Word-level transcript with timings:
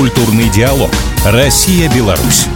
Культурный 0.00 0.48
диалог. 0.48 0.88
Россия-Беларусь. 1.26 2.46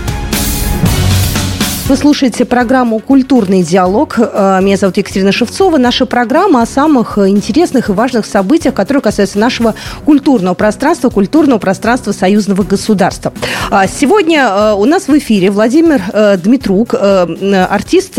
Вы 1.88 1.96
слушаете 1.98 2.46
программу 2.46 3.00
«Культурный 3.00 3.62
диалог». 3.62 4.14
Э, 4.18 4.60
меня 4.62 4.78
зовут 4.78 4.96
Екатерина 4.96 5.30
Шевцова. 5.30 5.76
Наша 5.76 6.06
программа 6.06 6.62
о 6.62 6.66
самых 6.66 7.18
интересных 7.18 7.90
и 7.90 7.92
важных 7.92 8.24
событиях, 8.24 8.72
которые 8.72 9.02
касаются 9.02 9.38
нашего 9.38 9.74
культурного 10.06 10.54
пространства, 10.54 11.10
культурного 11.10 11.58
пространства 11.58 12.12
союзного 12.12 12.62
государства. 12.62 13.34
А 13.70 13.86
сегодня 13.88 14.48
э, 14.48 14.72
у 14.72 14.86
нас 14.86 15.08
в 15.08 15.18
эфире 15.18 15.50
Владимир 15.50 16.00
э, 16.14 16.38
Дмитрук, 16.38 16.94
артист 16.94 18.18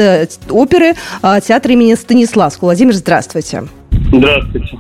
оперы 0.52 0.94
театра 1.24 1.74
имени 1.74 1.96
Станиславского. 1.96 2.68
Владимир, 2.68 2.94
здравствуйте. 2.94 3.64
Здравствуйте. 4.14 4.78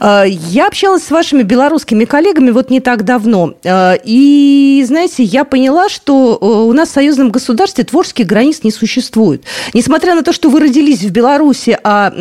Э, 0.00 0.24
я 0.26 0.68
общалась 0.68 1.04
с 1.04 1.10
вашими 1.10 1.42
белорусскими 1.42 2.04
коллегами 2.04 2.50
вот 2.50 2.70
не 2.70 2.80
так 2.80 3.04
давно. 3.04 3.54
Э, 3.64 3.94
и, 4.04 4.82
знаете, 4.86 5.22
я 5.22 5.44
поняла, 5.44 5.88
что 5.88 6.38
э, 6.40 6.44
у 6.44 6.72
нас 6.72 6.90
в 6.90 6.92
союзном 6.92 7.30
государстве 7.30 7.84
творческих 7.84 8.26
границ 8.26 8.62
не 8.62 8.70
существует. 8.70 9.44
Несмотря 9.74 10.14
на 10.14 10.22
то, 10.22 10.32
что 10.32 10.50
вы 10.50 10.60
родились 10.60 11.02
в 11.02 11.12
Беларуси, 11.12 11.78
а 11.82 12.12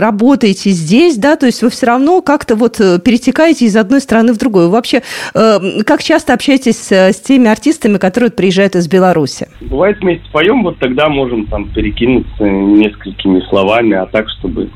работаете 0.00 0.70
здесь, 0.70 1.16
да, 1.16 1.36
то 1.36 1.46
есть 1.46 1.62
вы 1.62 1.70
все 1.70 1.86
равно 1.86 2.20
как-то 2.20 2.54
вот 2.56 2.76
перетекаете 2.76 3.66
из 3.66 3.76
одной 3.76 4.00
страны 4.00 4.32
в 4.32 4.38
другую. 4.38 4.70
Вообще 4.70 5.02
как 5.32 6.02
часто 6.02 6.34
общаетесь 6.34 6.90
с 6.90 7.20
теми 7.20 7.48
артистами, 7.48 7.98
которые 7.98 8.30
приезжают 8.30 8.76
из 8.76 8.88
Беларуси? 8.88 9.48
Бывает, 9.60 9.98
вместе 10.00 10.24
поем, 10.32 10.62
вот 10.62 10.78
тогда 10.78 11.08
можем 11.08 11.46
там 11.46 11.68
перекинуться 11.72 12.44
несколькими 12.44 13.40
словами, 13.48 13.94
а 13.94 14.06
так, 14.06 14.26
чтобы 14.38 14.70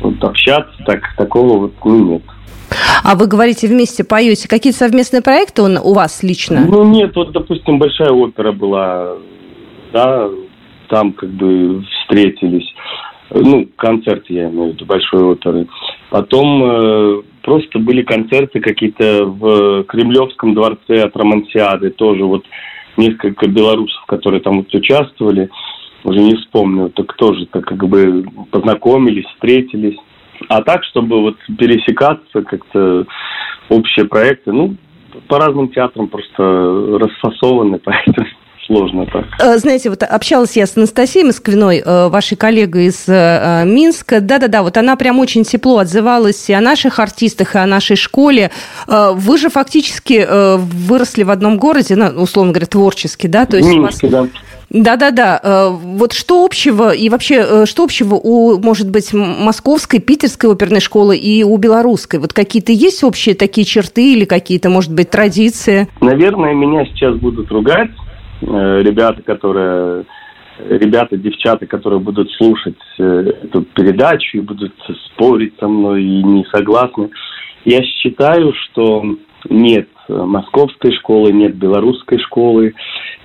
вот 0.00 0.22
общаться, 0.22 0.72
так 0.86 1.00
такого 1.16 1.58
вот 1.58 1.72
ну, 1.84 2.12
нет. 2.12 2.22
А 3.04 3.16
вы 3.16 3.26
говорите, 3.26 3.66
вместе 3.66 4.04
поете. 4.04 4.48
Какие 4.48 4.72
совместные 4.72 5.22
проекты 5.22 5.62
он, 5.62 5.76
у 5.76 5.92
вас 5.94 6.22
лично? 6.22 6.66
Ну, 6.68 6.84
нет, 6.84 7.14
вот, 7.16 7.32
допустим, 7.32 7.78
большая 7.78 8.10
опера 8.10 8.52
была, 8.52 9.14
да, 9.92 10.28
там 10.88 11.12
как 11.12 11.30
бы 11.30 11.82
встретились. 11.82 12.68
Ну, 13.32 13.68
концерт, 13.76 14.24
я 14.28 14.48
имею 14.48 14.70
в 14.70 14.74
виду, 14.74 14.84
большой 14.86 15.22
оперы. 15.22 15.68
Потом 16.10 16.64
э, 16.64 17.22
просто 17.42 17.78
были 17.78 18.02
концерты 18.02 18.60
какие-то 18.60 19.24
в 19.24 19.84
Кремлевском 19.84 20.54
дворце 20.54 21.04
от 21.04 21.16
Романсиады. 21.16 21.90
Тоже 21.90 22.24
вот 22.24 22.44
несколько 22.96 23.48
белорусов, 23.48 24.04
которые 24.06 24.40
там 24.40 24.58
вот 24.58 24.74
участвовали 24.74 25.48
уже 26.04 26.20
не 26.20 26.34
вспомню, 26.36 26.90
так 26.90 27.12
тоже 27.14 27.46
так 27.46 27.64
как 27.64 27.86
бы 27.86 28.24
познакомились, 28.50 29.26
встретились. 29.34 29.96
А 30.48 30.62
так, 30.62 30.84
чтобы 30.84 31.20
вот 31.20 31.36
пересекаться, 31.58 32.42
как-то 32.42 33.06
общие 33.68 34.06
проекты, 34.06 34.52
ну, 34.52 34.74
по 35.28 35.38
разным 35.38 35.68
театрам 35.68 36.08
просто 36.08 36.98
расфасованы, 36.98 37.78
поэтому 37.84 38.26
сложно 38.66 39.06
так. 39.06 39.24
Э, 39.42 39.58
знаете, 39.58 39.90
вот 39.90 40.02
общалась 40.02 40.56
я 40.56 40.66
с 40.66 40.76
Анастасией 40.76 41.26
Москвиной, 41.26 41.82
э, 41.84 42.08
вашей 42.08 42.36
коллегой 42.36 42.86
из 42.86 43.08
э, 43.08 43.64
Минска. 43.66 44.20
Да-да-да, 44.20 44.62
вот 44.62 44.76
она 44.76 44.96
прям 44.96 45.18
очень 45.18 45.44
тепло 45.44 45.78
отзывалась 45.78 46.48
и 46.48 46.52
о 46.52 46.60
наших 46.60 46.98
артистах, 46.98 47.54
и 47.54 47.58
о 47.58 47.66
нашей 47.66 47.96
школе. 47.96 48.50
Вы 48.86 49.38
же 49.38 49.50
фактически 49.50 50.26
выросли 50.58 51.22
в 51.22 51.30
одном 51.30 51.58
городе, 51.58 51.96
ну, 51.96 52.06
условно 52.22 52.52
говоря, 52.52 52.66
творчески, 52.66 53.26
да? 53.26 53.46
То 53.46 53.56
есть 53.56 53.68
Минске, 53.68 54.08
вас... 54.08 54.28
да. 54.28 54.40
Да-да-да. 54.70 55.40
Э, 55.42 55.68
вот 55.70 56.12
что 56.12 56.44
общего 56.44 56.94
и 56.94 57.08
вообще 57.08 57.42
э, 57.42 57.66
что 57.66 57.82
общего 57.82 58.14
у, 58.14 58.60
может 58.60 58.88
быть, 58.88 59.12
московской, 59.12 59.98
питерской 59.98 60.50
оперной 60.50 60.80
школы 60.80 61.16
и 61.16 61.42
у 61.42 61.56
белорусской? 61.56 62.20
Вот 62.20 62.32
какие-то 62.32 62.70
есть 62.70 63.02
общие 63.02 63.34
такие 63.34 63.64
черты 63.64 64.14
или 64.14 64.24
какие-то, 64.24 64.70
может 64.70 64.94
быть, 64.94 65.10
традиции? 65.10 65.88
Наверное, 66.00 66.54
меня 66.54 66.86
сейчас 66.86 67.16
будут 67.16 67.50
ругать 67.50 67.90
э, 68.42 68.46
ребята, 68.82 69.22
которые 69.22 70.04
ребята, 70.68 71.16
девчата, 71.16 71.66
которые 71.66 72.00
будут 72.00 72.30
слушать 72.32 72.76
эту 72.98 73.62
передачу 73.62 74.36
и 74.36 74.40
будут 74.40 74.74
спорить 75.06 75.54
со 75.58 75.66
мной 75.66 76.02
и 76.02 76.22
не 76.22 76.44
согласны. 76.52 77.08
Я 77.64 77.82
считаю, 77.82 78.52
что 78.52 79.02
нет 79.48 79.88
московской 80.10 80.92
школы, 80.92 81.32
нет 81.32 81.54
белорусской 81.56 82.18
школы, 82.18 82.74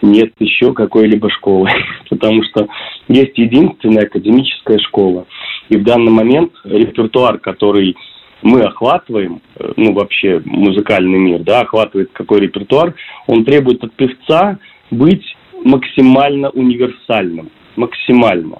нет 0.01 0.33
еще 0.39 0.73
какой-либо 0.73 1.29
школы, 1.29 1.69
потому 2.09 2.43
что 2.43 2.67
есть 3.07 3.37
единственная 3.37 4.03
академическая 4.03 4.79
школа. 4.79 5.25
И 5.69 5.77
в 5.77 5.83
данный 5.83 6.11
момент 6.11 6.51
репертуар, 6.63 7.39
который 7.39 7.95
мы 8.41 8.61
охватываем, 8.61 9.41
э, 9.55 9.73
ну 9.75 9.93
вообще 9.93 10.41
музыкальный 10.45 11.19
мир, 11.19 11.39
да, 11.39 11.61
охватывает 11.61 12.11
какой 12.13 12.41
репертуар, 12.41 12.93
он 13.27 13.43
требует 13.45 13.83
от 13.83 13.93
певца 13.93 14.59
быть 14.91 15.25
максимально 15.63 16.49
универсальным, 16.51 17.49
максимально. 17.75 18.59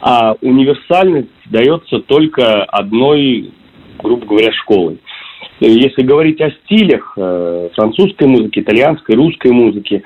А 0.00 0.34
универсальность 0.42 1.30
дается 1.46 2.00
только 2.00 2.64
одной, 2.64 3.50
грубо 4.02 4.26
говоря, 4.26 4.52
школой. 4.52 4.98
Если 5.60 6.02
говорить 6.02 6.40
о 6.40 6.50
стилях 6.50 7.14
э, 7.16 7.68
французской 7.74 8.26
музыки, 8.26 8.60
итальянской, 8.60 9.14
русской 9.14 9.52
музыки, 9.52 10.02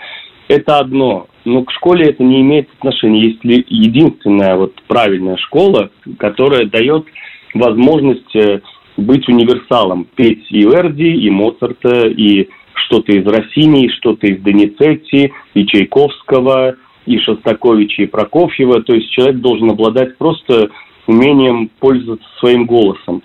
это 0.48 0.78
одно. 0.78 1.26
Но 1.44 1.64
к 1.64 1.72
школе 1.72 2.06
это 2.10 2.22
не 2.22 2.40
имеет 2.42 2.68
отношения. 2.78 3.30
Есть 3.30 3.44
ли 3.44 3.64
единственная 3.68 4.56
вот 4.56 4.74
правильная 4.86 5.36
школа, 5.36 5.90
которая 6.18 6.66
дает 6.66 7.06
возможность 7.54 8.36
э, 8.36 8.60
быть 8.96 9.28
универсалом, 9.28 10.06
петь 10.14 10.46
и 10.50 10.60
Верди, 10.60 11.14
и 11.14 11.30
Моцарта, 11.30 12.08
и 12.08 12.48
что-то 12.74 13.12
из 13.12 13.26
Россини, 13.26 13.86
и 13.86 13.90
что-то 13.90 14.26
из 14.26 14.40
Доницетти, 14.42 15.32
и 15.54 15.66
Чайковского, 15.66 16.76
и 17.06 17.18
Шостаковича, 17.18 18.02
и 18.02 18.06
Прокофьева. 18.06 18.82
То 18.82 18.94
есть 18.94 19.10
человек 19.10 19.36
должен 19.36 19.70
обладать 19.70 20.16
просто 20.18 20.70
умением 21.06 21.70
пользоваться 21.80 22.28
своим 22.38 22.66
голосом. 22.66 23.22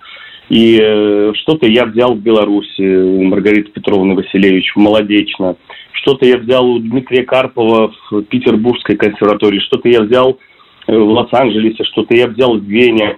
И 0.48 0.78
э, 0.80 1.32
что-то 1.36 1.66
я 1.66 1.86
взял 1.86 2.14
в 2.14 2.20
Беларуси 2.20 2.82
у 2.82 3.22
Маргариты 3.24 3.70
Петровны 3.70 4.14
Василевич, 4.14 4.72
молодечно. 4.76 5.56
Что-то 5.92 6.26
я 6.26 6.36
взял 6.36 6.66
у 6.68 6.78
Дмитрия 6.78 7.24
Карпова 7.24 7.92
в 8.10 8.22
Петербургской 8.24 8.96
консерватории, 8.96 9.60
что-то 9.60 9.88
я 9.88 10.02
взял 10.02 10.38
э, 10.86 10.96
в 10.96 11.08
Лос-Анджелесе, 11.10 11.84
что-то 11.84 12.14
я 12.14 12.28
взял 12.28 12.58
в 12.58 12.64
Вене. 12.64 13.16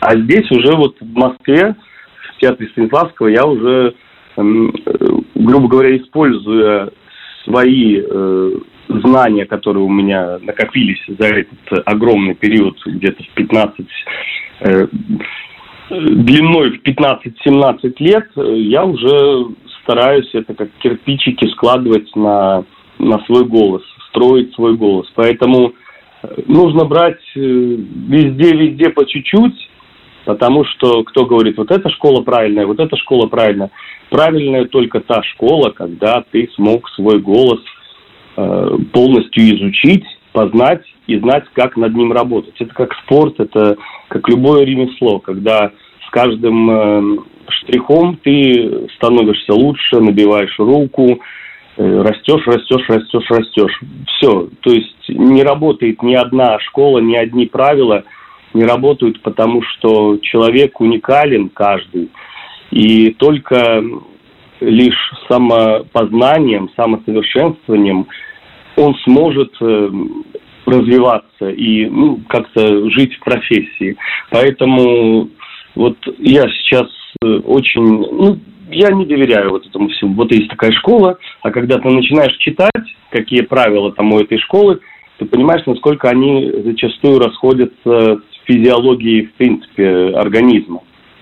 А 0.00 0.16
здесь 0.16 0.50
уже 0.50 0.76
вот 0.76 0.96
в 1.00 1.12
Москве, 1.12 1.74
в 2.34 2.40
театре 2.40 2.68
Станиславского, 2.70 3.28
я 3.28 3.44
уже, 3.44 3.94
э, 4.36 4.42
грубо 5.34 5.68
говоря, 5.68 5.96
используя 5.98 6.90
свои 7.44 8.00
э, 8.00 8.50
знания, 8.88 9.44
которые 9.44 9.84
у 9.84 9.90
меня 9.90 10.38
накопились 10.40 11.02
за 11.06 11.26
этот 11.26 11.86
огромный 11.86 12.34
период, 12.34 12.78
где-то 12.84 13.22
в 13.22 13.28
15 13.34 13.86
э, 14.60 14.86
длиной 15.90 16.78
в 16.78 16.82
15-17 16.82 17.94
лет, 17.98 18.28
я 18.36 18.84
уже 18.84 19.46
стараюсь 19.82 20.28
это 20.34 20.54
как 20.54 20.70
кирпичики 20.82 21.46
складывать 21.48 22.14
на, 22.14 22.64
на 22.98 23.18
свой 23.26 23.44
голос, 23.44 23.82
строить 24.08 24.54
свой 24.54 24.76
голос. 24.76 25.10
Поэтому 25.14 25.72
э, 26.22 26.28
нужно 26.46 26.84
брать 26.84 27.20
везде-везде 27.34 28.86
э, 28.86 28.90
по 28.90 29.04
чуть-чуть, 29.04 29.70
потому 30.24 30.64
что 30.64 31.02
кто 31.04 31.26
говорит, 31.26 31.58
вот 31.58 31.70
эта 31.70 31.90
школа 31.90 32.22
правильная, 32.22 32.66
вот 32.66 32.78
эта 32.78 32.96
школа 32.96 33.26
правильная. 33.26 33.70
Правильная 34.10 34.66
только 34.66 35.00
та 35.00 35.22
школа, 35.22 35.70
когда 35.70 36.24
ты 36.30 36.48
смог 36.54 36.88
свой 36.90 37.18
голос 37.20 37.60
э, 38.36 38.78
полностью 38.92 39.44
изучить, 39.56 40.04
познать 40.32 40.82
и 41.06 41.18
знать, 41.18 41.44
как 41.54 41.76
над 41.76 41.94
ним 41.94 42.12
работать. 42.12 42.54
Это 42.58 42.72
как 42.74 42.94
спорт, 43.04 43.40
это 43.40 43.76
как 44.08 44.28
любое 44.28 44.64
ремесло, 44.64 45.18
когда 45.18 45.72
с 46.06 46.10
каждым 46.10 46.70
э, 46.70 47.02
штрихом 47.48 48.18
ты 48.22 48.88
становишься 48.96 49.54
лучше, 49.54 50.00
набиваешь 50.00 50.54
руку, 50.58 51.20
э, 51.76 52.02
растешь, 52.02 52.46
растешь, 52.46 52.88
растешь, 52.88 53.30
растешь. 53.30 53.80
Все. 54.06 54.48
То 54.60 54.70
есть 54.72 55.08
не 55.08 55.42
работает 55.42 56.02
ни 56.02 56.14
одна 56.14 56.58
школа, 56.60 56.98
ни 56.98 57.16
одни 57.16 57.46
правила 57.46 58.04
не 58.52 58.64
работают, 58.64 59.22
потому 59.22 59.62
что 59.62 60.18
человек 60.18 60.80
уникален 60.80 61.50
каждый. 61.50 62.10
И 62.70 63.12
только 63.12 63.82
лишь 64.60 65.12
самопознанием, 65.28 66.70
самосовершенствованием 66.76 68.06
он 68.80 68.94
сможет 69.04 69.52
э, 69.60 69.90
развиваться 70.66 71.50
и 71.50 71.86
ну, 71.86 72.20
как-то 72.28 72.90
жить 72.90 73.14
в 73.16 73.24
профессии. 73.24 73.96
Поэтому 74.30 75.28
вот 75.74 75.96
я 76.18 76.42
сейчас 76.48 76.88
э, 77.22 77.26
очень, 77.44 77.82
ну, 77.82 78.38
я 78.70 78.90
не 78.90 79.04
доверяю 79.04 79.50
вот 79.50 79.66
этому 79.66 79.88
всему. 79.88 80.14
Вот 80.14 80.32
есть 80.32 80.48
такая 80.48 80.72
школа, 80.72 81.18
а 81.42 81.50
когда 81.50 81.78
ты 81.78 81.88
начинаешь 81.88 82.36
читать, 82.38 82.70
какие 83.10 83.42
правила 83.42 83.92
там 83.92 84.12
у 84.12 84.20
этой 84.20 84.38
школы, 84.38 84.80
ты 85.18 85.26
понимаешь, 85.26 85.66
насколько 85.66 86.08
они 86.08 86.50
зачастую 86.64 87.18
расходятся 87.18 87.82
с 87.84 88.46
физиологией, 88.46 89.26
в 89.26 89.32
принципе, 89.34 90.14
организма, 90.14 90.80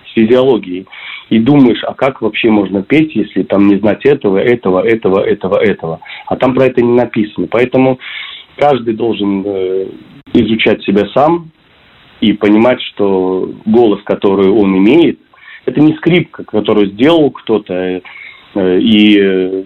с 0.09 0.13
физиологией. 0.13 0.87
И 1.29 1.39
думаешь, 1.39 1.83
а 1.83 1.93
как 1.93 2.21
вообще 2.21 2.49
можно 2.49 2.81
петь, 2.81 3.15
если 3.15 3.43
там 3.43 3.67
не 3.67 3.77
знать 3.77 4.05
этого, 4.05 4.37
этого, 4.37 4.85
этого, 4.85 5.21
этого, 5.21 5.57
этого. 5.57 5.99
А 6.25 6.35
там 6.35 6.55
про 6.55 6.65
это 6.65 6.81
не 6.81 6.93
написано. 6.93 7.47
Поэтому 7.49 7.99
каждый 8.57 8.95
должен 8.95 9.43
э, 9.45 9.87
изучать 10.33 10.83
себя 10.83 11.07
сам 11.13 11.51
и 12.19 12.33
понимать, 12.33 12.81
что 12.81 13.51
голос, 13.65 14.01
который 14.03 14.49
он 14.49 14.75
имеет, 14.77 15.19
это 15.65 15.79
не 15.81 15.93
скрипка, 15.97 16.43
которую 16.43 16.87
сделал 16.87 17.29
кто-то, 17.31 18.01
э, 18.55 18.79
и 18.79 19.65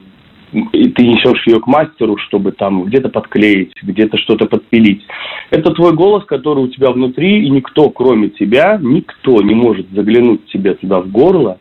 и 0.53 0.89
ты 0.89 1.07
несешь 1.07 1.45
ее 1.47 1.59
к 1.59 1.67
мастеру, 1.67 2.17
чтобы 2.17 2.51
там 2.51 2.83
где-то 2.85 3.09
подклеить, 3.09 3.73
где-то 3.81 4.17
что-то 4.17 4.45
подпилить. 4.45 5.01
Это 5.50 5.73
твой 5.73 5.94
голос, 5.94 6.23
который 6.25 6.63
у 6.63 6.67
тебя 6.67 6.91
внутри, 6.91 7.45
и 7.45 7.50
никто, 7.50 7.89
кроме 7.89 8.29
тебя, 8.29 8.79
никто 8.81 9.41
не 9.41 9.55
может 9.55 9.89
заглянуть 9.91 10.45
тебе 10.47 10.75
туда 10.75 11.01
в 11.01 11.09
горло, 11.09 11.59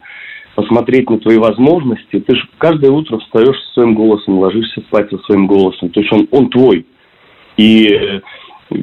посмотреть 0.55 1.09
на 1.09 1.19
твои 1.19 1.39
возможности. 1.39 2.21
Ты 2.21 2.37
же 2.37 2.43
каждое 2.59 2.91
утро 2.91 3.19
встаешь 3.19 3.59
со 3.67 3.73
своим 3.75 3.95
голосом, 3.95 4.39
ложишься 4.39 4.81
спать 4.83 5.09
со 5.11 5.19
своим 5.19 5.47
голосом. 5.47 5.89
То 5.91 6.01
есть 6.01 6.13
он, 6.13 6.29
он 6.31 6.51
твой. 6.51 6.87
И 7.57 7.89
э, 7.89 8.21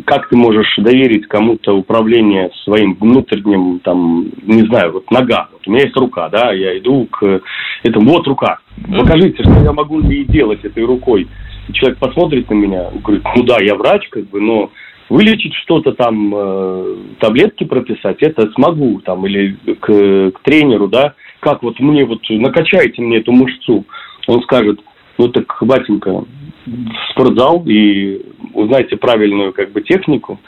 как 0.06 0.30
ты 0.30 0.36
можешь 0.36 0.74
доверить 0.78 1.28
кому-то 1.28 1.76
управление 1.76 2.50
своим 2.64 2.96
внутренним, 2.96 3.80
там, 3.80 4.30
не 4.44 4.64
знаю, 4.64 4.94
вот 4.94 5.12
нога. 5.12 5.50
Вот 5.52 5.68
у 5.68 5.72
меня 5.72 5.84
есть 5.84 5.96
рука, 5.96 6.30
да, 6.30 6.52
я 6.52 6.78
иду 6.78 7.08
к 7.12 7.42
этому, 7.84 8.12
вот 8.12 8.28
рука, 8.28 8.60
покажите, 8.98 9.44
что 9.44 9.64
я 9.64 9.72
могу 9.72 10.02
ей 10.02 10.26
делать 10.26 10.64
этой 10.64 10.84
рукой. 10.84 11.28
И 11.68 11.74
человек 11.74 12.00
посмотрит 12.00 12.50
на 12.50 12.56
меня, 12.56 12.90
говорит, 13.04 13.24
ну 13.36 13.44
да, 13.44 13.58
я 13.62 13.76
врач, 13.76 14.08
как 14.10 14.28
бы, 14.30 14.42
но 14.42 14.72
вылечить 15.10 15.54
что-то 15.56 15.92
там, 15.94 16.34
э, 16.36 16.96
таблетки 17.20 17.64
прописать, 17.64 18.18
это 18.22 18.50
смогу, 18.52 19.02
там, 19.04 19.26
или 19.26 19.58
к, 19.80 20.32
к 20.32 20.40
тренеру, 20.44 20.88
да, 20.88 21.14
как 21.40 21.64
вот 21.64 21.80
мне 21.80 22.06
вот, 22.06 22.22
накачайте 22.30 23.02
мне 23.02 23.18
эту 23.18 23.32
мышцу. 23.32 23.86
Он 24.28 24.42
скажет, 24.44 24.80
ну 25.20 25.28
так, 25.28 25.54
батенька, 25.62 26.24
в 26.66 27.12
спортзал 27.12 27.64
и 27.68 28.26
узнайте 28.54 28.96
правильную 28.96 29.54
как 29.54 29.72
бы 29.72 29.82
технику. 29.82 30.40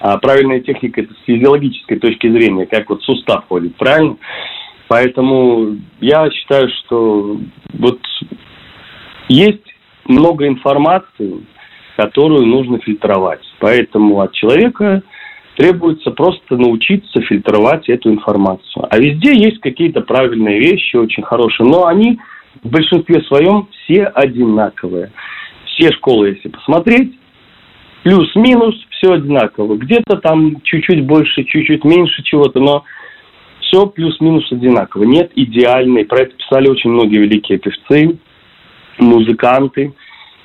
А 0.00 0.18
правильная 0.18 0.60
техника 0.60 1.00
это 1.00 1.14
с 1.14 1.24
физиологической 1.26 1.98
точки 1.98 2.30
зрения, 2.30 2.66
как 2.66 2.90
вот 2.90 3.02
сустав 3.02 3.46
ходит, 3.48 3.74
правильно? 3.76 4.16
Поэтому 4.88 5.78
я 6.00 6.30
считаю, 6.30 6.68
что 6.68 7.38
вот 7.72 7.98
есть 9.28 9.64
много 10.04 10.46
информации, 10.46 11.46
которую 11.96 12.44
нужно 12.46 12.78
фильтровать. 12.80 13.40
Поэтому 13.60 14.20
от 14.20 14.32
человека 14.32 15.02
требуется 15.56 16.10
просто 16.10 16.58
научиться 16.58 17.22
фильтровать 17.22 17.88
эту 17.88 18.10
информацию. 18.10 18.86
А 18.90 18.98
везде 18.98 19.34
есть 19.34 19.60
какие-то 19.60 20.02
правильные 20.02 20.58
вещи, 20.58 20.96
очень 20.96 21.22
хорошие, 21.22 21.66
но 21.66 21.86
они 21.86 22.18
в 22.62 22.68
большинстве 22.68 23.22
своем 23.22 23.68
все 23.70 24.04
одинаковые. 24.04 25.12
Все 25.66 25.90
школы, 25.92 26.28
если 26.28 26.48
посмотреть, 26.48 27.14
плюс-минус 28.04 28.74
все 28.90 29.14
одинаково. 29.14 29.76
Где-то 29.76 30.18
там 30.18 30.60
чуть-чуть 30.62 31.04
больше, 31.04 31.44
чуть-чуть 31.44 31.84
меньше 31.84 32.22
чего-то, 32.22 32.60
но 32.60 32.84
все 33.60 33.86
плюс-минус 33.86 34.50
одинаково. 34.52 35.04
Нет 35.04 35.32
идеальной, 35.34 36.04
про 36.04 36.22
это 36.22 36.36
писали 36.36 36.68
очень 36.68 36.90
многие 36.90 37.18
великие 37.18 37.58
певцы, 37.58 38.18
музыканты. 38.98 39.94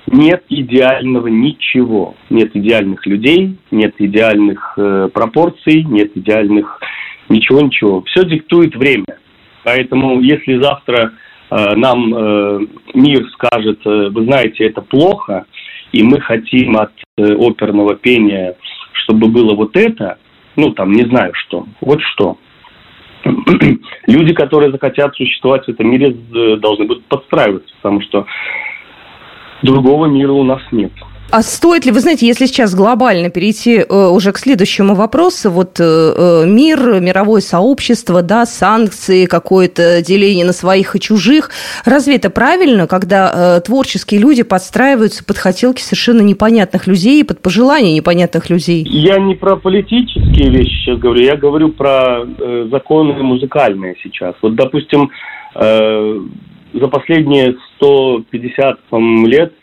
Нет 0.08 0.44
идеального 0.50 1.28
ничего. 1.28 2.16
Нет 2.32 2.56
идеальных 2.56 3.06
людей, 3.06 3.58
нет 3.70 3.94
идеальных 4.00 4.74
э, 4.78 5.10
пропорций, 5.14 5.84
нет 5.84 6.12
идеальных 6.16 6.80
ничего-ничего. 7.28 8.02
Все 8.08 8.24
диктует 8.24 8.76
время. 8.76 9.06
Поэтому 9.64 10.20
если 10.22 10.60
завтра 10.60 11.14
нам 11.76 12.14
э, 12.14 12.60
мир 12.94 13.28
скажет, 13.32 13.80
э, 13.86 14.10
вы 14.10 14.26
знаете, 14.26 14.66
это 14.66 14.82
плохо, 14.82 15.46
и 15.92 16.04
мы 16.04 16.20
хотим 16.22 16.78
от 16.78 16.92
оперного 17.18 17.96
пения, 17.96 18.56
чтобы 18.94 19.28
было 19.28 19.56
вот 19.56 19.76
это, 19.76 20.20
ну, 20.56 20.72
там, 20.72 20.92
не 20.92 21.04
знаю 21.04 21.34
что, 21.34 21.66
вот 21.82 22.00
что. 22.02 22.38
Люди, 24.08 24.34
которые 24.34 24.72
захотят 24.72 25.16
существовать 25.16 25.66
в 25.66 25.70
этом 25.70 25.90
мире, 25.90 26.12
должны 26.58 26.86
будут 26.86 27.06
подстраиваться, 27.06 27.74
потому 27.82 28.02
что 28.02 28.26
другого 29.64 30.06
мира 30.06 30.32
у 30.32 30.44
нас 30.44 30.62
нет. 30.72 30.92
А 31.32 31.44
стоит 31.44 31.86
ли, 31.86 31.92
вы 31.92 32.00
знаете, 32.00 32.26
если 32.26 32.48
сейчас 32.48 32.74
глобально 32.74 33.30
перейти 33.30 33.78
э, 33.78 34.10
уже 34.10 34.32
к 34.32 34.40
следующему 34.40 34.96
вопросу, 34.96 35.52
вот 35.52 35.80
э, 35.80 35.84
э, 35.84 36.46
мир, 36.48 37.00
мировое 37.00 37.42
сообщество, 37.42 38.24
да, 38.24 38.48
санкции, 38.48 39.28
какое-то 39.28 40.02
деление 40.02 40.44
на 40.44 40.54
своих 40.54 40.96
и 40.96 41.00
чужих, 41.00 41.52
разве 41.86 42.16
это 42.16 42.32
правильно, 42.32 42.88
когда 42.88 43.60
творческие 43.62 44.22
люди 44.22 44.42
подстраиваются 44.42 45.24
под 45.24 45.38
хотелки 45.38 45.82
совершенно 45.82 46.22
непонятных 46.22 46.88
людей 46.88 47.22
и 47.22 47.24
под 47.24 47.42
пожелания 47.42 47.94
непонятных 47.94 48.50
людей? 48.50 48.84
Я 48.90 49.20
не 49.20 49.36
про 49.36 49.56
политические 49.56 50.50
вещи 50.50 50.82
сейчас 50.84 50.98
говорю, 50.98 51.22
я 51.22 51.36
говорю 51.36 51.70
про 51.70 52.26
законы 52.72 53.14
музыкальные 53.22 53.96
сейчас. 54.02 54.34
Вот, 54.42 54.56
допустим, 54.56 55.12
за 55.54 56.88
последние 56.90 57.56
150 57.78 58.80
лет 59.26 59.54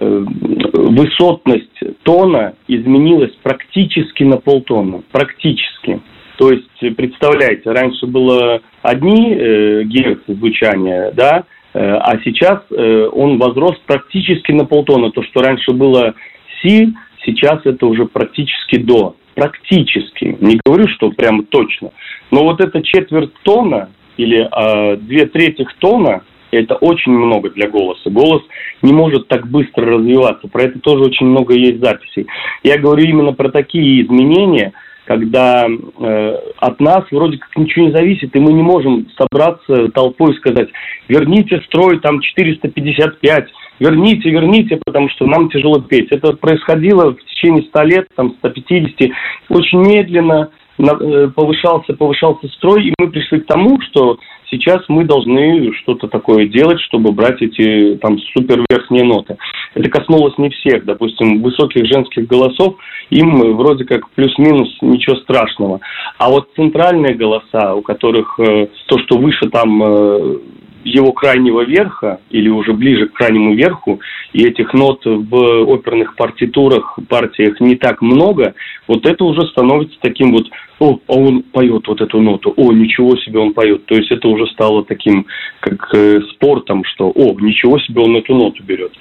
высотность 0.00 1.80
тона 2.02 2.54
изменилась 2.66 3.32
практически 3.42 4.24
на 4.24 4.38
полтона. 4.38 5.02
Практически. 5.12 6.00
То 6.38 6.50
есть, 6.50 6.96
представляете, 6.96 7.70
раньше 7.70 8.06
было 8.06 8.60
одни 8.82 9.34
э, 9.34 9.82
герцы 9.84 10.34
звучания, 10.34 11.12
да, 11.12 11.44
э, 11.74 11.78
а 11.78 12.18
сейчас 12.24 12.60
э, 12.70 13.08
он 13.12 13.38
возрос 13.38 13.78
практически 13.86 14.52
на 14.52 14.64
полтона. 14.64 15.10
То, 15.10 15.22
что 15.22 15.42
раньше 15.42 15.72
было 15.72 16.14
си, 16.62 16.94
сейчас 17.26 17.60
это 17.64 17.86
уже 17.86 18.06
практически 18.06 18.78
до. 18.78 19.16
Практически. 19.34 20.36
Не 20.40 20.58
говорю, 20.64 20.88
что 20.88 21.10
прям 21.10 21.44
точно. 21.44 21.90
Но 22.30 22.44
вот 22.44 22.62
эта 22.62 22.82
четверть 22.82 23.34
тона 23.42 23.90
или 24.16 24.48
э, 24.50 24.96
две 24.96 25.26
трети 25.26 25.66
тона 25.78 26.22
это 26.58 26.74
очень 26.76 27.12
много 27.12 27.50
для 27.50 27.68
голоса. 27.68 28.10
Голос 28.10 28.42
не 28.82 28.92
может 28.92 29.28
так 29.28 29.48
быстро 29.48 29.86
развиваться. 29.86 30.48
Про 30.48 30.64
это 30.64 30.78
тоже 30.80 31.04
очень 31.04 31.26
много 31.26 31.54
есть 31.54 31.80
записей. 31.80 32.26
Я 32.62 32.78
говорю 32.78 33.04
именно 33.04 33.32
про 33.32 33.50
такие 33.50 34.02
изменения, 34.02 34.72
когда 35.10 35.66
э, 35.66 36.36
от 36.58 36.80
нас 36.80 37.04
вроде 37.10 37.38
как 37.38 37.56
ничего 37.56 37.86
не 37.86 37.92
зависит, 37.92 38.34
и 38.34 38.38
мы 38.38 38.52
не 38.52 38.62
можем 38.62 39.08
собраться 39.18 39.88
толпой 39.88 40.34
и 40.34 40.36
сказать, 40.36 40.68
верните 41.08 41.60
строй 41.66 41.98
там 41.98 42.20
455, 42.20 43.48
верните, 43.80 44.30
верните, 44.30 44.78
потому 44.84 45.08
что 45.08 45.26
нам 45.26 45.50
тяжело 45.50 45.80
петь. 45.80 46.12
Это 46.12 46.34
происходило 46.34 47.12
в 47.12 47.24
течение 47.24 47.64
100 47.64 47.82
лет, 47.82 48.06
там 48.14 48.36
150, 48.38 49.10
очень 49.48 49.80
медленно 49.80 50.50
э, 50.78 51.28
повышался, 51.34 51.94
повышался 51.94 52.46
строй, 52.48 52.84
и 52.84 52.94
мы 52.98 53.10
пришли 53.10 53.40
к 53.40 53.46
тому, 53.46 53.80
что 53.80 54.16
Сейчас 54.50 54.82
мы 54.88 55.04
должны 55.04 55.72
что-то 55.74 56.08
такое 56.08 56.46
делать, 56.46 56.80
чтобы 56.80 57.12
брать 57.12 57.40
эти 57.40 57.96
там 57.96 58.18
супер 58.34 58.64
верхние 58.68 59.04
ноты. 59.04 59.36
Это 59.74 59.88
коснулось 59.88 60.36
не 60.38 60.50
всех. 60.50 60.84
Допустим, 60.84 61.40
высоких 61.42 61.86
женских 61.86 62.26
голосов 62.26 62.76
им 63.10 63.56
вроде 63.56 63.84
как 63.84 64.10
плюс-минус 64.10 64.68
ничего 64.80 65.16
страшного. 65.16 65.80
А 66.18 66.30
вот 66.30 66.48
центральные 66.56 67.14
голоса, 67.14 67.74
у 67.74 67.82
которых 67.82 68.38
э, 68.40 68.68
то, 68.86 68.98
что 68.98 69.18
выше 69.18 69.48
там 69.50 69.82
э, 69.82 70.38
его 70.84 71.12
крайнего 71.12 71.62
верха 71.62 72.20
или 72.30 72.48
уже 72.48 72.72
ближе 72.72 73.06
к 73.06 73.12
крайнему 73.14 73.54
верху, 73.54 74.00
и 74.32 74.44
этих 74.44 74.72
нот 74.72 75.04
в 75.04 75.34
оперных 75.64 76.16
партитурах, 76.16 76.98
партиях 77.08 77.60
не 77.60 77.76
так 77.76 78.00
много, 78.00 78.54
вот 78.86 79.06
это 79.06 79.24
уже 79.24 79.42
становится 79.48 79.96
таким 80.00 80.32
вот, 80.32 80.48
о, 80.78 80.98
а 81.06 81.12
он 81.12 81.42
поет 81.42 81.86
вот 81.86 82.00
эту 82.00 82.20
ноту, 82.20 82.54
о, 82.56 82.72
ничего 82.72 83.16
себе 83.16 83.38
он 83.38 83.52
поет. 83.52 83.84
То 83.86 83.94
есть 83.94 84.10
это 84.10 84.28
уже 84.28 84.46
стало 84.46 84.84
таким, 84.84 85.26
как 85.60 85.94
э, 85.94 86.20
спортом, 86.32 86.84
что, 86.84 87.10
о, 87.10 87.38
ничего 87.40 87.78
себе 87.78 88.02
он 88.02 88.16
эту 88.16 88.34
ноту 88.34 88.62
берет. 88.62 88.92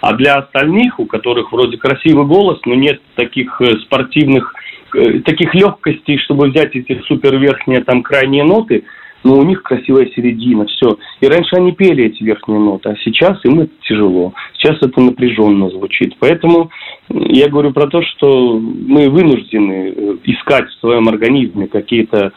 А 0.00 0.14
для 0.14 0.36
остальных, 0.36 0.98
у 0.98 1.06
которых 1.06 1.52
вроде 1.52 1.76
красивый 1.76 2.26
голос, 2.26 2.58
но 2.64 2.74
нет 2.74 3.00
таких 3.16 3.60
э, 3.60 3.78
спортивных, 3.80 4.54
э, 4.94 5.20
таких 5.20 5.54
легкостей, 5.54 6.18
чтобы 6.18 6.48
взять 6.48 6.74
эти 6.74 7.00
супер 7.06 7.36
верхние 7.36 7.84
там 7.84 8.02
крайние 8.02 8.44
ноты– 8.44 8.84
но 9.26 9.38
у 9.38 9.42
них 9.42 9.62
красивая 9.64 10.06
середина, 10.14 10.66
все. 10.66 10.98
И 11.20 11.26
раньше 11.26 11.56
они 11.56 11.72
пели 11.72 12.04
эти 12.04 12.22
верхние 12.22 12.60
ноты, 12.60 12.90
а 12.90 12.96
сейчас 13.04 13.44
им 13.44 13.60
это 13.60 13.72
тяжело. 13.82 14.32
Сейчас 14.54 14.76
это 14.80 15.00
напряженно 15.00 15.68
звучит. 15.70 16.14
Поэтому 16.20 16.70
я 17.08 17.48
говорю 17.48 17.72
про 17.72 17.88
то, 17.88 18.02
что 18.02 18.58
мы 18.58 19.10
вынуждены 19.10 19.94
э, 19.96 20.16
искать 20.24 20.68
в 20.68 20.80
своем 20.80 21.08
организме 21.08 21.66
какие-то 21.66 22.32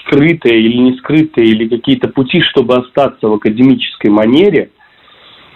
скрытые 0.00 0.60
или 0.60 0.76
не 0.78 0.98
скрытые, 0.98 1.46
или 1.46 1.68
какие-то 1.68 2.08
пути, 2.08 2.40
чтобы 2.40 2.74
остаться 2.74 3.28
в 3.28 3.34
академической 3.34 4.08
манере 4.08 4.70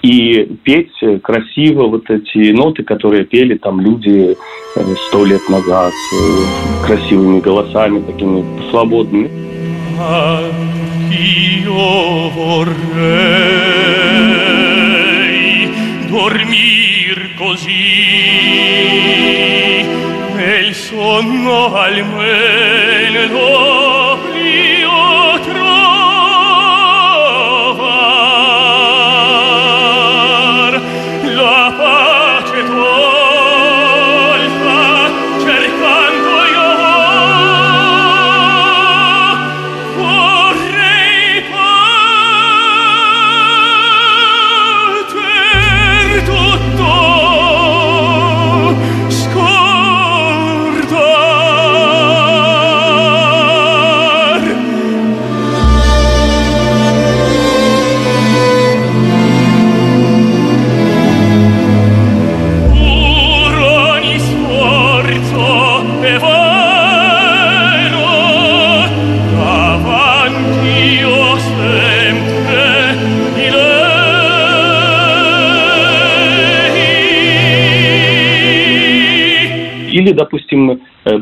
и 0.02 0.44
петь 0.62 0.92
красиво 1.24 1.88
вот 1.88 2.08
эти 2.10 2.52
ноты, 2.52 2.84
которые 2.84 3.24
пели 3.24 3.56
там 3.56 3.80
люди 3.80 4.36
э, 4.76 4.94
сто 5.08 5.24
лет 5.24 5.42
назад 5.48 5.92
красивыми 6.86 7.40
голосами, 7.40 8.02
такими 8.02 8.44
свободными. 8.70 9.28
io 11.10 12.30
vorrei 12.30 12.66
dormir 16.08 17.34
così. 17.34 17.74
Nel 20.34 20.74
sonno 20.74 21.74
almeno 21.74 23.45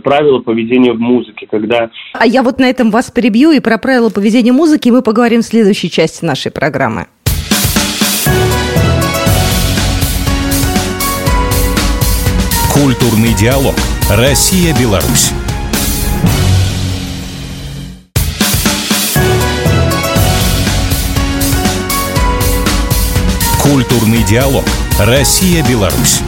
правила 0.04 0.38
поведения 0.38 0.92
в 0.92 1.00
музыке, 1.00 1.48
когда... 1.50 1.90
А 2.12 2.26
я 2.26 2.44
вот 2.44 2.60
на 2.60 2.66
этом 2.66 2.92
вас 2.92 3.10
перебью, 3.10 3.50
и 3.50 3.58
про 3.58 3.78
правила 3.78 4.10
поведения 4.10 4.52
музыки 4.52 4.90
мы 4.90 5.02
поговорим 5.02 5.40
в 5.40 5.46
следующей 5.46 5.90
части 5.90 6.24
нашей 6.24 6.52
программы. 6.52 7.06
Культурный 12.72 13.34
диалог. 13.34 13.74
Россия-Беларусь. 14.10 15.30
Культурный 23.62 24.22
диалог. 24.24 24.64
Россия-Беларусь. 24.98 26.20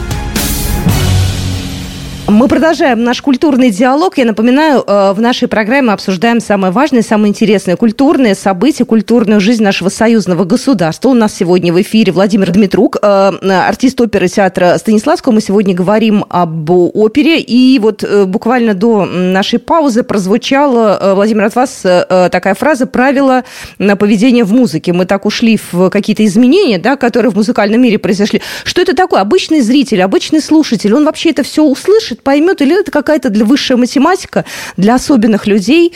Мы 2.29 2.49
продолжаем 2.49 3.05
наш 3.05 3.21
культурный 3.21 3.69
диалог. 3.69 4.17
Я 4.17 4.25
напоминаю, 4.25 4.83
э, 4.85 5.13
в 5.13 5.21
нашей 5.21 5.47
программе 5.47 5.93
обсуждаем 5.93 6.41
самое 6.41 6.73
важное, 6.73 7.01
самое 7.01 7.29
интересное 7.29 7.77
культурные 7.77 8.35
события, 8.35 8.83
культурную 8.83 9.39
жизнь 9.39 9.63
нашего 9.63 9.87
союзного 9.87 10.43
государства. 10.43 11.07
У 11.07 11.13
нас 11.13 11.33
сегодня 11.33 11.71
в 11.71 11.81
эфире 11.81 12.11
Владимир 12.11 12.51
Дмитрук, 12.51 12.97
э, 13.01 13.31
артист 13.49 14.01
оперы 14.01 14.27
театра 14.27 14.75
Станиславского. 14.77 15.31
Мы 15.31 15.39
сегодня 15.39 15.73
говорим 15.73 16.25
об 16.27 16.69
опере. 16.69 17.39
И 17.39 17.79
вот 17.79 18.03
э, 18.03 18.25
буквально 18.25 18.73
до 18.73 19.05
нашей 19.05 19.59
паузы 19.59 20.03
прозвучала, 20.03 21.13
Владимир, 21.15 21.45
от 21.45 21.55
вас 21.55 21.79
такая 21.79 22.55
фраза 22.55 22.87
«правила 22.87 23.45
поведения 23.77 24.43
в 24.43 24.51
музыке». 24.51 24.91
Мы 24.91 25.05
так 25.05 25.25
ушли 25.25 25.57
в 25.71 25.89
какие-то 25.89 26.25
изменения, 26.25 26.77
да, 26.77 26.97
которые 26.97 27.31
в 27.31 27.35
музыкальном 27.35 27.81
мире 27.81 27.99
произошли. 27.99 28.41
Что 28.65 28.81
это 28.81 28.93
такое? 28.93 29.21
Обычный 29.21 29.61
зритель, 29.61 30.01
обычный 30.01 30.41
слушатель, 30.41 30.93
он 30.93 31.05
вообще 31.05 31.29
это 31.29 31.43
все 31.43 31.63
услышит? 31.63 32.16
Услышит, 32.17 32.23
поймет, 32.23 32.61
или 32.61 32.79
это 32.79 32.91
какая-то 32.91 33.29
для 33.29 33.45
высшая 33.45 33.77
математика, 33.77 34.45
для 34.77 34.95
особенных 34.95 35.47
людей, 35.47 35.93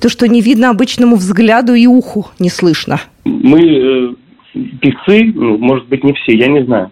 то, 0.00 0.08
что 0.08 0.28
не 0.28 0.40
видно 0.40 0.70
обычному 0.70 1.16
взгляду 1.16 1.74
и 1.74 1.86
уху 1.86 2.26
не 2.38 2.50
слышно? 2.50 3.00
Мы, 3.24 3.60
э, 3.60 4.08
певцы, 4.80 5.32
может 5.34 5.88
быть, 5.88 6.04
не 6.04 6.12
все, 6.12 6.36
я 6.36 6.48
не 6.48 6.64
знаю, 6.64 6.90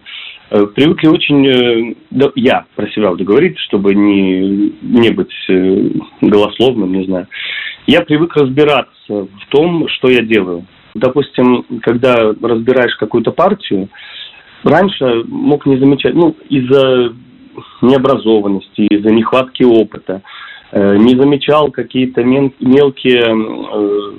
э, 0.50 0.66
привыкли 0.74 1.08
очень, 1.08 1.46
э, 1.46 1.94
да, 2.10 2.30
я 2.34 2.64
про 2.76 2.86
себя 2.88 3.10
буду 3.10 3.24
говорить, 3.24 3.58
чтобы 3.58 3.94
не, 3.94 4.72
не 4.82 5.10
быть 5.10 5.34
э, 5.48 5.90
голословным, 6.22 6.92
не 6.92 7.04
знаю. 7.04 7.26
Я 7.86 8.00
привык 8.00 8.34
разбираться 8.36 8.88
в 9.08 9.46
том, 9.50 9.86
что 9.88 10.08
я 10.08 10.22
делаю. 10.22 10.64
Допустим, 10.94 11.64
когда 11.82 12.32
разбираешь 12.40 12.96
какую-то 12.96 13.32
партию, 13.32 13.88
раньше 14.62 15.24
мог 15.26 15.66
не 15.66 15.76
замечать, 15.76 16.14
ну, 16.14 16.34
из-за 16.48 17.12
необразованности, 17.82 18.82
из-за 18.82 19.10
нехватки 19.10 19.62
опыта, 19.62 20.22
э, 20.72 20.96
не 20.96 21.16
замечал 21.16 21.70
какие-то 21.70 22.22
мелкие 22.24 23.22
э, 23.22 24.12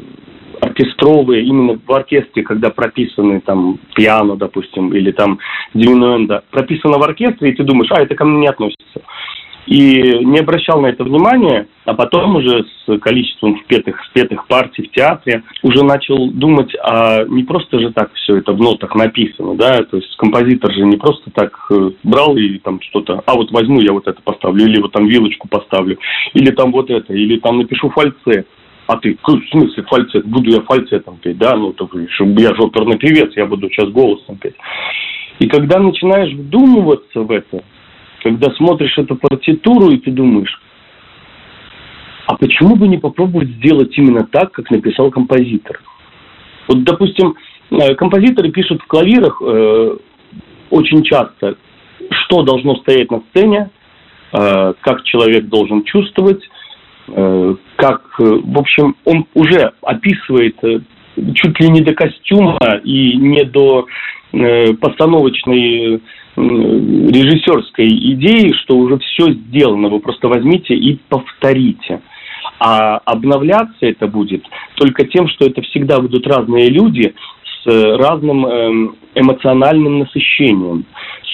оркестровые, 0.62 1.44
именно 1.44 1.80
в 1.86 1.92
оркестре, 1.92 2.44
когда 2.44 2.70
прописаны 2.70 3.42
там 3.42 3.80
пиано, 3.96 4.36
допустим, 4.36 4.94
или 4.94 5.12
там 5.12 5.40
диминуэнда, 5.74 6.44
прописано 6.52 6.98
в 6.98 7.04
оркестре, 7.04 7.52
и 7.52 7.56
ты 7.56 7.64
думаешь, 7.64 7.92
а, 7.92 8.02
это 8.02 8.16
ко 8.16 8.26
мне 8.26 8.40
не 8.42 8.48
относится 8.48 9.02
и 9.66 10.24
не 10.24 10.40
обращал 10.40 10.82
на 10.82 10.88
это 10.88 11.04
внимания, 11.04 11.68
а 11.86 11.94
потом 11.94 12.36
уже 12.36 12.66
с 12.86 13.00
количеством 13.00 13.60
спетых, 13.64 14.00
спетых 14.06 14.48
партий 14.48 14.84
в 14.84 14.92
театре 14.92 15.44
уже 15.64 15.84
начал 15.84 16.30
думать, 16.30 16.74
а 16.84 17.24
не 17.26 17.44
просто 17.44 17.80
же 17.80 17.92
так 17.92 18.14
все 18.14 18.38
это 18.38 18.54
в 18.54 18.60
нотах 18.60 18.94
написано, 18.96 19.56
да, 19.56 19.84
то 19.84 19.98
есть 19.98 20.16
композитор 20.18 20.72
же 20.74 20.86
не 20.86 20.98
просто 20.98 21.32
так 21.32 21.58
э, 21.72 21.92
брал 22.04 22.36
и 22.38 22.60
там 22.60 22.80
что-то, 22.82 23.24
а 23.26 23.34
вот 23.34 23.52
возьму 23.52 23.82
я 23.82 23.92
вот 23.92 24.08
это 24.08 24.22
поставлю, 24.22 24.66
или 24.66 24.82
вот 24.82 24.92
там 24.92 25.08
вилочку 25.08 25.48
поставлю, 25.48 25.98
или 26.34 26.52
там 26.52 26.72
вот 26.72 26.90
это, 26.90 27.14
или 27.14 27.38
там 27.40 27.58
напишу 27.58 27.90
фальцет. 27.90 28.48
А 28.88 28.98
ты, 28.98 29.18
в 29.24 29.50
смысле 29.50 29.84
фальцет? 29.84 30.26
Буду 30.26 30.52
я 30.52 30.62
фальцетом 30.62 31.18
петь, 31.18 31.40
да? 31.40 31.56
Ну, 31.56 31.74
то, 31.74 31.90
я 31.96 32.56
же 32.56 32.62
оперный 32.62 33.00
певец, 33.00 33.32
я 33.36 33.48
буду 33.48 33.68
сейчас 33.68 33.90
голосом 33.90 34.38
петь. 34.38 34.54
И 35.40 35.48
когда 35.48 35.80
начинаешь 35.80 36.32
вдумываться 36.34 37.22
в 37.22 37.32
это, 37.32 37.64
когда 38.26 38.52
смотришь 38.56 38.98
эту 38.98 39.16
партитуру, 39.18 39.92
и 39.92 40.00
ты 40.00 40.10
думаешь, 40.10 40.60
а 42.26 42.36
почему 42.36 42.76
бы 42.76 42.88
не 42.88 42.98
попробовать 42.98 43.50
сделать 43.50 43.96
именно 44.00 44.26
так, 44.26 44.52
как 44.52 44.72
написал 44.72 45.12
композитор? 45.12 45.80
Вот, 46.68 46.84
допустим, 46.84 47.36
э, 47.70 47.94
композиторы 47.94 48.50
пишут 48.50 48.82
в 48.82 48.88
клавирах 48.88 49.40
э, 49.46 49.98
очень 50.72 51.04
часто, 51.04 51.58
что 52.10 52.42
должно 52.42 52.78
стоять 52.78 53.12
на 53.12 53.22
сцене, 53.30 53.70
э, 54.34 54.74
как 54.82 55.04
человек 55.04 55.46
должен 55.46 55.84
чувствовать, 55.84 56.42
э, 57.10 57.56
как, 57.76 58.02
э, 58.20 58.24
в 58.24 58.58
общем, 58.58 58.96
он 59.06 59.28
уже 59.36 59.72
описывает 59.84 60.56
э, 60.64 60.80
чуть 61.36 61.60
ли 61.60 61.70
не 61.70 61.82
до 61.82 61.94
костюма 61.94 62.58
и 62.84 63.18
не 63.18 63.44
до 63.44 63.86
э, 64.34 64.74
постановочной 64.74 66.02
режиссерской 66.38 67.88
идеи, 67.88 68.52
что 68.64 68.78
уже 68.78 68.98
все 69.00 69.32
сделано, 69.32 69.90
вы 69.90 70.00
просто 70.00 70.28
возьмите 70.28 70.76
и 70.76 71.00
повторите. 71.10 72.02
А 72.60 72.98
обновляться 72.98 73.86
это 73.86 74.08
будет 74.08 74.44
только 74.76 75.06
тем, 75.06 75.28
что 75.28 75.46
это 75.46 75.62
всегда 75.62 76.00
будут 76.00 76.28
разные 76.28 76.70
люди 76.70 77.14
с 77.64 77.98
разным 77.98 78.46
эм, 78.46 78.96
эмоциональным 79.16 80.00
насыщением, 80.00 80.86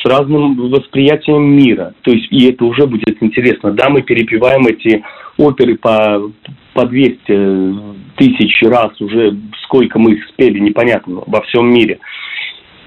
с 0.01 0.05
разным 0.05 0.55
восприятием 0.70 1.43
мира. 1.43 1.93
То 2.01 2.12
есть, 2.12 2.27
и 2.31 2.46
это 2.50 2.65
уже 2.65 2.88
будет 2.88 3.22
интересно. 3.22 3.72
Да, 3.72 3.89
мы 3.89 4.01
перепеваем 4.01 4.65
эти 4.65 5.03
оперы 5.38 5.75
по, 5.75 6.31
по 6.74 6.86
200 6.86 7.75
тысяч 8.17 8.62
раз 8.63 9.00
уже, 9.01 9.36
сколько 9.63 10.00
мы 10.00 10.13
их 10.13 10.27
спели, 10.29 10.60
непонятно, 10.60 11.24
во 11.27 11.41
всем 11.41 11.70
мире. 11.72 12.00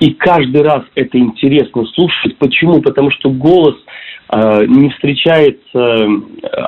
И 0.01 0.11
каждый 0.13 0.63
раз 0.63 0.83
это 0.95 1.19
интересно 1.19 1.85
слушать. 1.87 2.37
Почему? 2.39 2.83
Потому 2.83 3.11
что 3.13 3.31
голос 3.31 3.77
э, 4.31 4.67
не 4.67 4.91
встречается 4.91 6.09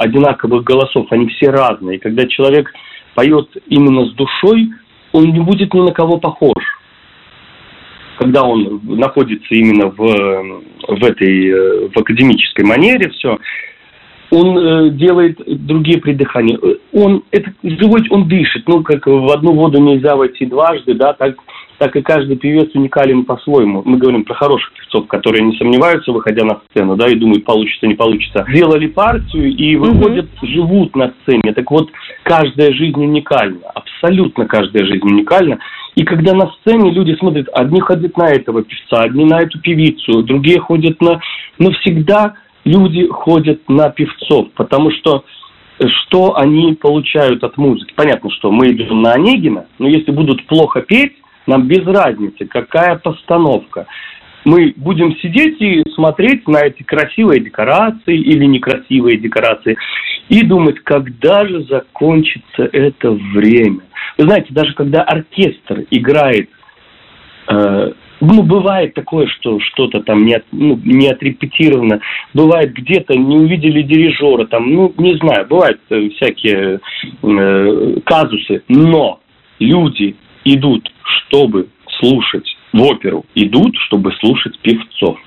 одинаковых 0.00 0.64
голосов, 0.64 1.06
они 1.10 1.28
все 1.28 1.50
разные. 1.50 1.98
Когда 1.98 2.26
человек 2.26 2.72
поет 3.14 3.48
именно 3.66 4.06
с 4.06 4.12
душой, 4.12 4.68
он 5.12 5.24
не 5.32 5.40
будет 5.40 5.74
ни 5.74 5.80
на 5.80 5.92
кого 5.92 6.18
похож. 6.18 6.62
Когда 8.18 8.44
он 8.44 8.80
находится 8.84 9.54
именно 9.54 9.88
в, 9.88 9.96
в 9.96 11.04
этой 11.04 11.48
э, 11.48 11.88
в 11.88 11.98
академической 11.98 12.64
манере, 12.64 13.10
все, 13.10 13.38
он 14.30 14.58
э, 14.58 14.90
делает 14.90 15.38
другие 15.46 16.00
придыхания. 16.00 16.58
Он 16.92 17.24
это 17.30 17.52
живой, 17.62 18.06
он 18.10 18.28
дышит. 18.28 18.66
Ну, 18.66 18.82
как 18.82 19.06
в 19.06 19.30
одну 19.30 19.52
воду 19.52 19.80
нельзя 19.80 20.16
войти 20.16 20.46
дважды, 20.46 20.94
да, 20.94 21.12
так 21.12 21.36
так 21.78 21.94
и 21.96 22.02
каждый 22.02 22.36
певец 22.36 22.70
уникален 22.74 23.24
по-своему. 23.24 23.82
Мы 23.84 23.98
говорим 23.98 24.24
про 24.24 24.34
хороших 24.34 24.72
певцов, 24.74 25.06
которые 25.06 25.44
не 25.44 25.56
сомневаются, 25.56 26.12
выходя 26.12 26.44
на 26.44 26.60
сцену, 26.70 26.96
да, 26.96 27.08
и 27.08 27.14
думают, 27.14 27.44
получится, 27.44 27.86
не 27.86 27.94
получится. 27.94 28.46
Сделали 28.48 28.86
партию 28.86 29.54
и 29.54 29.76
выходят, 29.76 30.26
угу. 30.36 30.46
живут 30.46 30.96
на 30.96 31.12
сцене. 31.22 31.52
Так 31.54 31.70
вот, 31.70 31.90
каждая 32.22 32.72
жизнь 32.72 32.98
уникальна, 32.98 33.60
абсолютно 33.74 33.96
абсолютно 34.06 34.46
каждая 34.46 34.84
жизнь 34.84 35.04
уникальна. 35.04 35.58
И 35.94 36.04
когда 36.04 36.34
на 36.34 36.50
сцене 36.60 36.90
люди 36.90 37.14
смотрят, 37.16 37.48
одни 37.52 37.80
ходят 37.80 38.16
на 38.16 38.30
этого 38.30 38.62
певца, 38.62 39.02
одни 39.02 39.24
на 39.24 39.40
эту 39.40 39.58
певицу, 39.60 40.22
другие 40.22 40.60
ходят 40.60 41.00
на... 41.00 41.20
Но 41.58 41.70
всегда 41.72 42.34
люди 42.64 43.06
ходят 43.08 43.60
на 43.68 43.88
певцов, 43.90 44.48
потому 44.54 44.90
что 44.90 45.24
что 45.78 46.38
они 46.38 46.72
получают 46.74 47.44
от 47.44 47.58
музыки. 47.58 47.92
Понятно, 47.94 48.30
что 48.30 48.50
мы 48.50 48.72
идем 48.72 49.02
на 49.02 49.12
Онегина, 49.12 49.66
но 49.78 49.88
если 49.88 50.10
будут 50.10 50.46
плохо 50.46 50.80
петь, 50.80 51.12
нам 51.46 51.66
без 51.66 51.86
разницы, 51.86 52.46
какая 52.46 52.96
постановка. 52.96 53.86
Мы 54.44 54.72
будем 54.76 55.16
сидеть 55.16 55.60
и 55.60 55.82
смотреть 55.94 56.46
на 56.46 56.58
эти 56.58 56.82
красивые 56.82 57.40
декорации 57.40 58.16
или 58.16 58.44
некрасивые 58.44 59.18
декорации 59.18 59.76
и 60.28 60.42
думать, 60.42 60.78
когда 60.80 61.46
же 61.46 61.64
закончится 61.64 62.68
это 62.72 63.10
время. 63.10 63.80
Вы 64.18 64.24
знаете, 64.24 64.48
даже 64.50 64.72
когда 64.74 65.02
оркестр 65.02 65.84
играет 65.90 66.48
э, 67.48 67.92
ну, 68.20 68.42
бывает 68.42 68.94
такое, 68.94 69.26
что 69.26 69.60
что-то 69.60 70.00
там 70.00 70.24
не, 70.24 70.40
ну, 70.52 70.80
не 70.84 71.08
отрепетировано. 71.08 72.00
Бывает 72.32 72.72
где-то 72.72 73.14
не 73.14 73.36
увидели 73.36 73.82
дирижера, 73.82 74.46
там, 74.46 74.72
ну, 74.72 74.94
не 74.96 75.16
знаю, 75.16 75.46
бывают 75.46 75.80
э, 75.90 76.08
всякие 76.10 76.80
э, 77.22 78.00
казусы. 78.04 78.62
Но 78.68 79.20
люди 79.58 80.16
идут, 80.54 80.90
чтобы 81.02 81.68
слушать 81.98 82.56
в 82.72 82.82
оперу, 82.82 83.24
идут, 83.34 83.76
чтобы 83.86 84.12
слушать 84.20 84.58
певцов. 84.60 85.18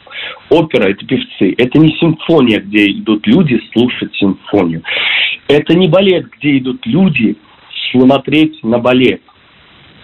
Опера– 0.50 0.84
это 0.90 1.06
певцы. 1.06 1.54
Это 1.58 1.78
не 1.80 1.96
симфония, 1.98 2.60
где 2.60 2.92
идут 2.92 3.26
люди 3.28 3.60
слушать 3.74 4.16
симфонию. 4.16 4.84
Это 5.48 5.76
не 5.76 5.88
балет, 5.88 6.30
где 6.38 6.58
идут 6.58 6.86
люди 6.86 7.38
смотреть 7.92 8.64
на 8.64 8.80
балет. 8.80 9.22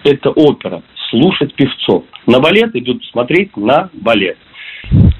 Это 0.04 0.30
опера 0.30 0.82
слушать 1.10 1.54
певцов. 1.54 2.04
На 2.26 2.40
балет 2.40 2.74
идут 2.74 3.04
смотреть 3.06 3.56
на 3.56 3.90
балет. 3.92 4.38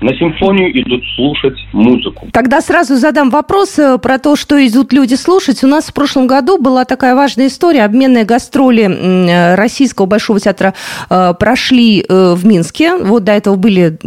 На 0.01 0.15
симфонию 0.15 0.71
идут 0.81 1.03
слушать 1.17 1.59
музыку. 1.73 2.29
Тогда 2.33 2.61
сразу 2.61 2.97
задам 2.97 3.31
вопрос 3.31 3.79
э, 3.79 3.99
про 3.99 4.19
то, 4.19 4.37
что 4.37 4.65
идут 4.65 4.93
люди 4.93 5.15
слушать. 5.15 5.65
У 5.65 5.67
нас 5.67 5.87
в 5.87 5.95
прошлом 5.95 6.27
году 6.27 6.59
была 6.59 6.85
такая 6.85 7.15
важная 7.15 7.49
история. 7.49 7.85
Обменные 7.85 8.25
гастроли 8.25 8.85
э, 8.85 9.55
Российского 9.57 10.07
Большого 10.07 10.39
театра 10.39 10.75
э, 11.11 11.35
прошли 11.39 12.05
в 12.09 12.47
Минске. 12.47 12.97
Вот 12.97 13.25
до 13.25 13.33
этого 13.33 13.57
были 13.57 13.99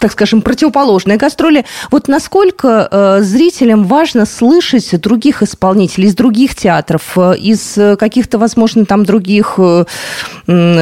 так 0.00 0.12
скажем, 0.12 0.42
противоположные 0.42 1.16
гастроли. 1.16 1.64
Вот 1.90 2.08
насколько 2.08 2.88
э, 2.90 3.18
зрителям 3.22 3.84
важно 3.84 4.26
слышать 4.26 5.00
других 5.00 5.42
исполнителей 5.42 6.08
из 6.08 6.14
других 6.14 6.54
театров, 6.54 7.16
э, 7.16 7.36
из 7.36 7.78
каких-то, 7.98 8.38
возможно, 8.38 8.86
там 8.86 9.04
других 9.04 9.58
э, 9.58 9.84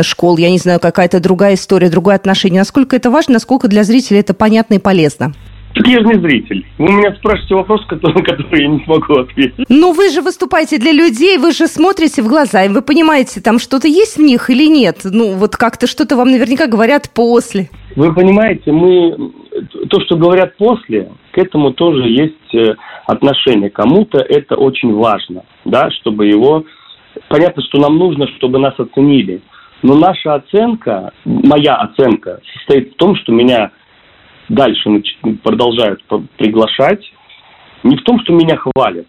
школ, 0.02 0.36
я 0.38 0.50
не 0.50 0.58
знаю, 0.58 0.80
какая-то 0.80 1.20
другая 1.20 1.54
история, 1.54 1.90
другое 1.90 2.14
отношение. 2.14 2.60
Насколько 2.60 2.96
это 2.96 3.10
важно, 3.10 3.34
насколько 3.34 3.68
для 3.68 3.84
зрителей 3.84 4.20
это 4.20 4.34
понятно 4.34 4.74
и 4.74 4.78
полезно? 4.78 5.34
Так 5.78 5.86
я 5.86 6.00
же 6.00 6.06
не 6.06 6.14
зритель. 6.14 6.66
Вы 6.78 6.92
меня 6.92 7.14
спрашиваете 7.14 7.54
вопрос, 7.54 7.86
который, 7.86 8.20
который 8.24 8.62
я 8.62 8.68
не 8.68 8.84
смогу 8.84 9.14
ответить. 9.14 9.64
Ну, 9.68 9.92
вы 9.92 10.10
же 10.10 10.22
выступаете 10.22 10.78
для 10.78 10.90
людей, 10.90 11.38
вы 11.38 11.52
же 11.52 11.68
смотрите 11.68 12.20
в 12.20 12.26
глаза, 12.26 12.64
и 12.64 12.68
вы 12.68 12.82
понимаете, 12.82 13.40
там 13.40 13.60
что-то 13.60 13.86
есть 13.86 14.16
в 14.16 14.20
них 14.20 14.50
или 14.50 14.66
нет. 14.68 14.98
Ну, 15.04 15.34
вот 15.34 15.56
как-то 15.56 15.86
что-то 15.86 16.16
вам 16.16 16.32
наверняка 16.32 16.66
говорят 16.66 17.10
после. 17.14 17.70
Вы 17.94 18.12
понимаете, 18.12 18.72
мы 18.72 19.30
то, 19.88 20.00
что 20.00 20.16
говорят 20.16 20.56
после, 20.56 21.12
к 21.30 21.38
этому 21.38 21.72
тоже 21.72 22.08
есть 22.08 22.54
э, 22.54 22.74
отношение. 23.06 23.70
Кому-то 23.70 24.18
это 24.18 24.56
очень 24.56 24.92
важно, 24.92 25.44
да, 25.64 25.90
чтобы 25.92 26.26
его... 26.26 26.64
Понятно, 27.28 27.62
что 27.62 27.78
нам 27.78 27.98
нужно, 27.98 28.26
чтобы 28.36 28.58
нас 28.58 28.74
оценили. 28.78 29.42
Но 29.82 29.94
наша 29.94 30.34
оценка, 30.34 31.12
моя 31.24 31.76
оценка, 31.76 32.40
состоит 32.54 32.94
в 32.94 32.96
том, 32.96 33.14
что 33.16 33.32
меня 33.32 33.70
дальше 34.48 35.02
продолжают 35.42 36.02
приглашать. 36.36 37.04
Не 37.82 37.96
в 37.96 38.02
том, 38.02 38.20
что 38.20 38.32
меня 38.32 38.56
хвалят, 38.56 39.06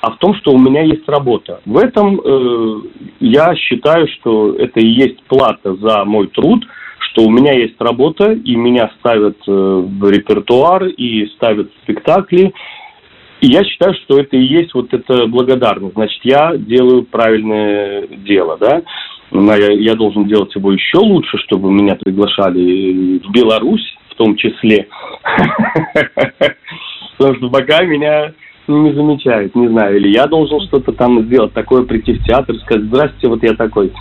а 0.00 0.10
в 0.12 0.18
том, 0.18 0.34
что 0.36 0.52
у 0.52 0.58
меня 0.58 0.82
есть 0.82 1.08
работа. 1.08 1.60
В 1.64 1.76
этом 1.76 2.20
э, 2.20 2.80
я 3.20 3.54
считаю, 3.56 4.08
что 4.08 4.54
это 4.54 4.80
и 4.80 4.86
есть 4.86 5.22
плата 5.24 5.74
за 5.76 6.04
мой 6.04 6.28
труд– 6.28 6.64
что 7.16 7.24
у 7.24 7.30
меня 7.30 7.52
есть 7.52 7.80
работа, 7.80 8.32
и 8.32 8.56
меня 8.56 8.90
ставят 9.00 9.38
э, 9.48 9.50
в 9.50 10.10
репертуар, 10.10 10.84
и 10.84 11.26
ставят 11.36 11.70
спектакли. 11.82 12.52
И 13.40 13.46
я 13.46 13.64
считаю, 13.64 13.94
что 13.94 14.18
это 14.18 14.36
и 14.36 14.44
есть 14.44 14.74
вот 14.74 14.92
это 14.92 15.26
благодарность. 15.26 15.94
Значит, 15.94 16.20
я 16.24 16.56
делаю 16.56 17.04
правильное 17.04 18.06
дело, 18.06 18.58
да. 18.58 18.82
Я, 19.32 19.72
я 19.72 19.94
должен 19.94 20.26
делать 20.26 20.54
его 20.54 20.72
еще 20.72 20.98
лучше, 20.98 21.38
чтобы 21.38 21.70
меня 21.72 21.96
приглашали 21.96 23.18
в 23.18 23.30
Беларусь, 23.32 23.96
в 24.16 24.18
том 24.18 24.34
числе. 24.36 24.88
Потому 27.18 27.36
что 27.36 27.50
пока 27.50 27.84
меня 27.84 28.32
не 28.66 28.92
замечают, 28.94 29.54
не 29.54 29.68
знаю, 29.68 29.96
или 29.96 30.08
я 30.08 30.26
должен 30.26 30.60
что-то 30.62 30.92
там 30.92 31.22
сделать, 31.26 31.52
такое 31.52 31.84
прийти 31.84 32.14
в 32.14 32.24
театр, 32.24 32.56
сказать, 32.56 32.86
здрасте, 32.86 33.28
вот 33.28 33.42
я 33.42 33.54
такой. 33.54 33.92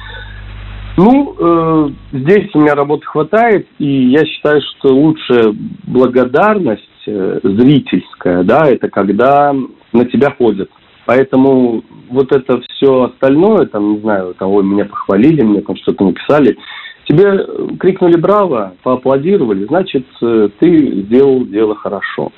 Ну, 0.98 1.36
э, 1.38 1.90
здесь 2.14 2.50
у 2.54 2.62
меня 2.62 2.74
работы 2.74 3.06
хватает, 3.06 3.68
и 3.80 4.08
я 4.08 4.26
считаю, 4.26 4.62
что 4.62 4.96
лучшая 4.96 5.54
благодарность 5.86 6.84
э, 7.06 7.40
зрительская, 7.44 8.44
да, 8.44 8.68
это 8.70 8.90
когда 8.90 9.54
на 9.92 10.06
тебя 10.06 10.32
ходят. 10.32 10.70
Поэтому 11.06 11.84
вот 12.10 12.32
это 12.32 12.62
все 12.62 13.04
остальное, 13.04 13.66
там, 13.66 13.96
не 13.96 14.00
знаю, 14.00 14.34
там, 14.40 14.50
меня 14.68 14.86
похвалили, 14.86 15.44
мне 15.44 15.62
там 15.62 15.76
что-то 15.76 16.06
написали, 16.06 16.58
тебе 17.06 17.78
крикнули 17.80 18.18
«Браво!», 18.18 18.76
поаплодировали, 18.84 19.66
значит, 19.66 20.06
э, 20.22 20.50
ты 20.60 21.04
сделал 21.04 21.46
дело 21.46 21.76
хорошо. 21.76 22.32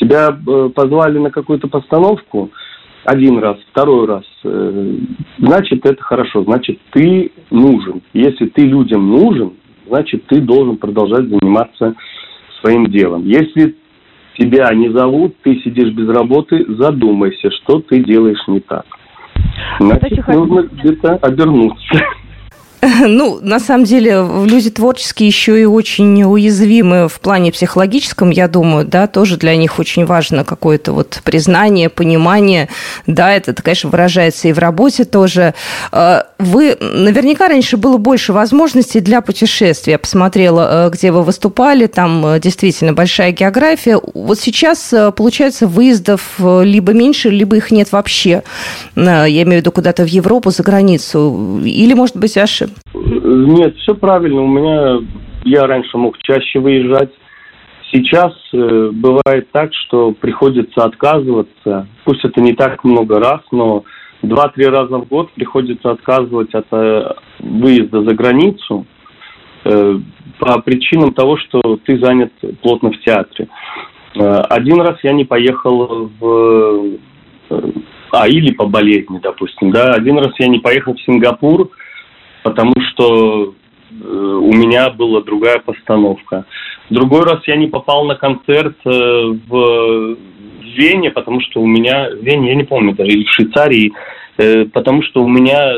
Тебя 0.00 0.28
э, 0.30 0.68
позвали 0.74 1.18
на 1.18 1.30
какую-то 1.30 1.68
постановку– 1.68 2.50
один 3.04 3.38
раз, 3.38 3.56
второй 3.70 4.06
раз, 4.06 4.24
э, 4.44 4.96
значит, 5.38 5.84
это 5.84 6.02
хорошо, 6.02 6.44
значит, 6.44 6.78
ты 6.92 7.32
нужен. 7.50 8.02
Если 8.12 8.46
ты 8.46 8.62
людям 8.62 9.08
нужен, 9.08 9.54
значит, 9.86 10.26
ты 10.26 10.40
должен 10.40 10.76
продолжать 10.76 11.26
заниматься 11.28 11.94
своим 12.60 12.86
делом. 12.86 13.24
Если 13.24 13.76
тебя 14.38 14.72
не 14.74 14.90
зовут, 14.90 15.34
ты 15.42 15.56
сидишь 15.62 15.92
без 15.92 16.08
работы, 16.08 16.64
задумайся, 16.68 17.50
что 17.50 17.80
ты 17.80 18.04
делаешь 18.04 18.42
не 18.46 18.60
так. 18.60 18.86
Значит, 19.80 20.26
нужно 20.28 20.62
где-то 20.62 21.16
обернуться. 21.16 22.04
Ну, 23.06 23.38
на 23.40 23.60
самом 23.60 23.84
деле, 23.84 24.26
люди 24.44 24.70
творческие 24.70 25.28
еще 25.28 25.60
и 25.60 25.64
очень 25.64 26.22
уязвимы 26.24 27.08
в 27.08 27.20
плане 27.20 27.52
психологическом, 27.52 28.30
я 28.30 28.48
думаю, 28.48 28.84
да, 28.84 29.06
тоже 29.06 29.36
для 29.36 29.54
них 29.56 29.78
очень 29.78 30.04
важно 30.04 30.44
какое-то 30.44 30.92
вот 30.92 31.20
признание, 31.22 31.88
понимание, 31.88 32.68
да, 33.06 33.32
это, 33.32 33.54
конечно, 33.54 33.90
выражается 33.90 34.48
и 34.48 34.52
в 34.52 34.58
работе 34.58 35.04
тоже. 35.04 35.54
А, 35.92 36.26
вы, 36.38 36.76
наверняка, 36.80 37.48
раньше 37.48 37.76
было 37.76 37.98
больше 37.98 38.32
возможностей 38.32 39.00
для 39.00 39.20
путешествий. 39.20 39.92
Я 39.92 39.98
посмотрела, 39.98 40.86
э, 40.86 40.90
где 40.90 41.12
вы 41.12 41.22
выступали, 41.22 41.86
там 41.86 42.26
э, 42.26 42.40
действительно 42.40 42.92
большая 42.92 43.30
география. 43.30 44.00
Вот 44.14 44.40
сейчас, 44.40 44.92
э, 44.92 45.12
получается, 45.12 45.68
выездов 45.68 46.34
либо 46.38 46.92
меньше, 46.92 47.30
либо 47.30 47.56
их 47.56 47.70
нет 47.70 47.92
вообще. 47.92 48.42
Я 48.96 49.26
имею 49.26 49.58
в 49.58 49.60
виду 49.60 49.72
куда-то 49.72 50.02
в 50.02 50.08
Европу, 50.08 50.50
за 50.50 50.62
границу. 50.62 51.60
Или, 51.64 51.94
может 51.94 52.16
быть, 52.16 52.36
аж 52.36 52.62
нет, 52.94 53.76
все 53.78 53.94
правильно. 53.94 54.42
У 54.42 54.48
меня 54.48 54.98
я 55.44 55.66
раньше 55.66 55.96
мог 55.96 56.16
чаще 56.18 56.58
выезжать. 56.58 57.10
Сейчас 57.92 58.32
э, 58.54 58.90
бывает 58.92 59.50
так, 59.52 59.70
что 59.74 60.12
приходится 60.12 60.84
отказываться. 60.84 61.86
Пусть 62.04 62.24
это 62.24 62.40
не 62.40 62.54
так 62.54 62.84
много 62.84 63.18
раз, 63.18 63.40
но 63.50 63.84
два-три 64.22 64.66
раза 64.66 64.98
в 64.98 65.08
год 65.08 65.30
приходится 65.32 65.90
отказывать 65.90 66.54
от 66.54 66.66
э, 66.70 67.14
выезда 67.40 68.02
за 68.02 68.14
границу 68.14 68.86
э, 69.64 69.98
по 70.38 70.60
причинам 70.62 71.12
того, 71.12 71.36
что 71.36 71.60
ты 71.84 71.98
занят 71.98 72.32
плотно 72.62 72.92
в 72.92 73.00
театре. 73.00 73.48
Э, 74.14 74.42
один 74.48 74.80
раз 74.80 74.96
я 75.02 75.12
не 75.12 75.24
поехал 75.24 76.10
в... 76.18 76.98
Э, 77.50 77.72
а, 78.12 78.28
или 78.28 78.52
по 78.52 78.66
болезни, 78.66 79.18
допустим, 79.22 79.70
да. 79.70 79.92
Один 79.92 80.18
раз 80.18 80.32
я 80.38 80.46
не 80.46 80.58
поехал 80.58 80.94
в 80.94 81.00
Сингапур, 81.02 81.70
потому 82.42 82.74
что 82.90 83.54
э, 83.90 83.94
у 84.04 84.52
меня 84.52 84.90
была 84.90 85.22
другая 85.22 85.58
постановка. 85.58 86.44
Другой 86.90 87.22
раз 87.22 87.40
я 87.46 87.56
не 87.56 87.68
попал 87.68 88.04
на 88.04 88.14
концерт 88.14 88.76
э, 88.84 88.90
в 88.90 90.16
Вене, 90.76 91.10
потому 91.10 91.40
что 91.40 91.60
у 91.60 91.66
меня, 91.66 92.10
в 92.10 92.22
Вене, 92.22 92.50
я 92.50 92.54
не 92.54 92.64
помню, 92.64 92.94
даже, 92.94 93.10
или 93.10 93.24
в 93.24 93.30
Швейцарии, 93.30 93.92
э, 94.38 94.64
потому 94.66 95.02
что 95.02 95.22
у 95.22 95.28
меня 95.28 95.76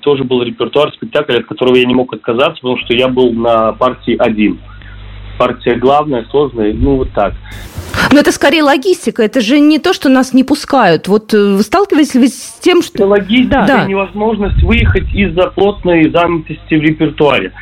тоже 0.00 0.24
был 0.24 0.42
репертуар 0.42 0.92
спектакля, 0.92 1.38
от 1.38 1.46
которого 1.46 1.76
я 1.76 1.84
не 1.84 1.94
мог 1.94 2.12
отказаться, 2.12 2.60
потому 2.62 2.78
что 2.78 2.94
я 2.94 3.08
был 3.08 3.32
на 3.32 3.72
партии 3.72 4.16
один. 4.18 4.58
Партия 5.40 5.74
главная, 5.76 6.26
сложная, 6.30 6.74
ну 6.74 6.96
вот 6.96 7.12
так. 7.12 7.32
Но 8.12 8.20
это 8.20 8.30
скорее 8.30 8.62
логистика, 8.62 9.22
это 9.22 9.40
же 9.40 9.58
не 9.58 9.78
то, 9.78 9.94
что 9.94 10.10
нас 10.10 10.34
не 10.34 10.44
пускают. 10.44 11.08
Вот 11.08 11.32
э, 11.32 11.56
вы 11.56 11.62
сталкиваетесь 11.62 12.14
ли 12.14 12.20
вы 12.20 12.26
с 12.28 12.58
тем, 12.60 12.82
что... 12.82 12.96
Это 12.96 13.06
логистика 13.06 13.64
да. 13.66 13.84
невозможность 13.86 14.62
выехать 14.62 15.10
из-за 15.14 15.48
плотной 15.48 16.10
занятости 16.10 16.74
в 16.74 16.82
репертуаре. 16.82 17.52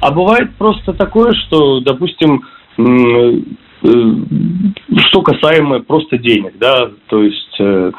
А 0.00 0.12
бывает 0.12 0.54
просто 0.56 0.94
такое, 0.94 1.34
что, 1.34 1.80
допустим, 1.80 2.42
э, 2.78 3.32
что 5.08 5.20
касаемо 5.20 5.80
просто 5.80 6.16
денег, 6.16 6.54
да, 6.58 6.90
то 7.08 7.22
есть 7.22 7.56
э, 7.60 7.92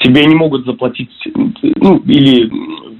тебе 0.00 0.26
не 0.26 0.34
могут 0.34 0.66
заплатить, 0.66 1.12
ну, 1.76 1.98
или 2.06 2.50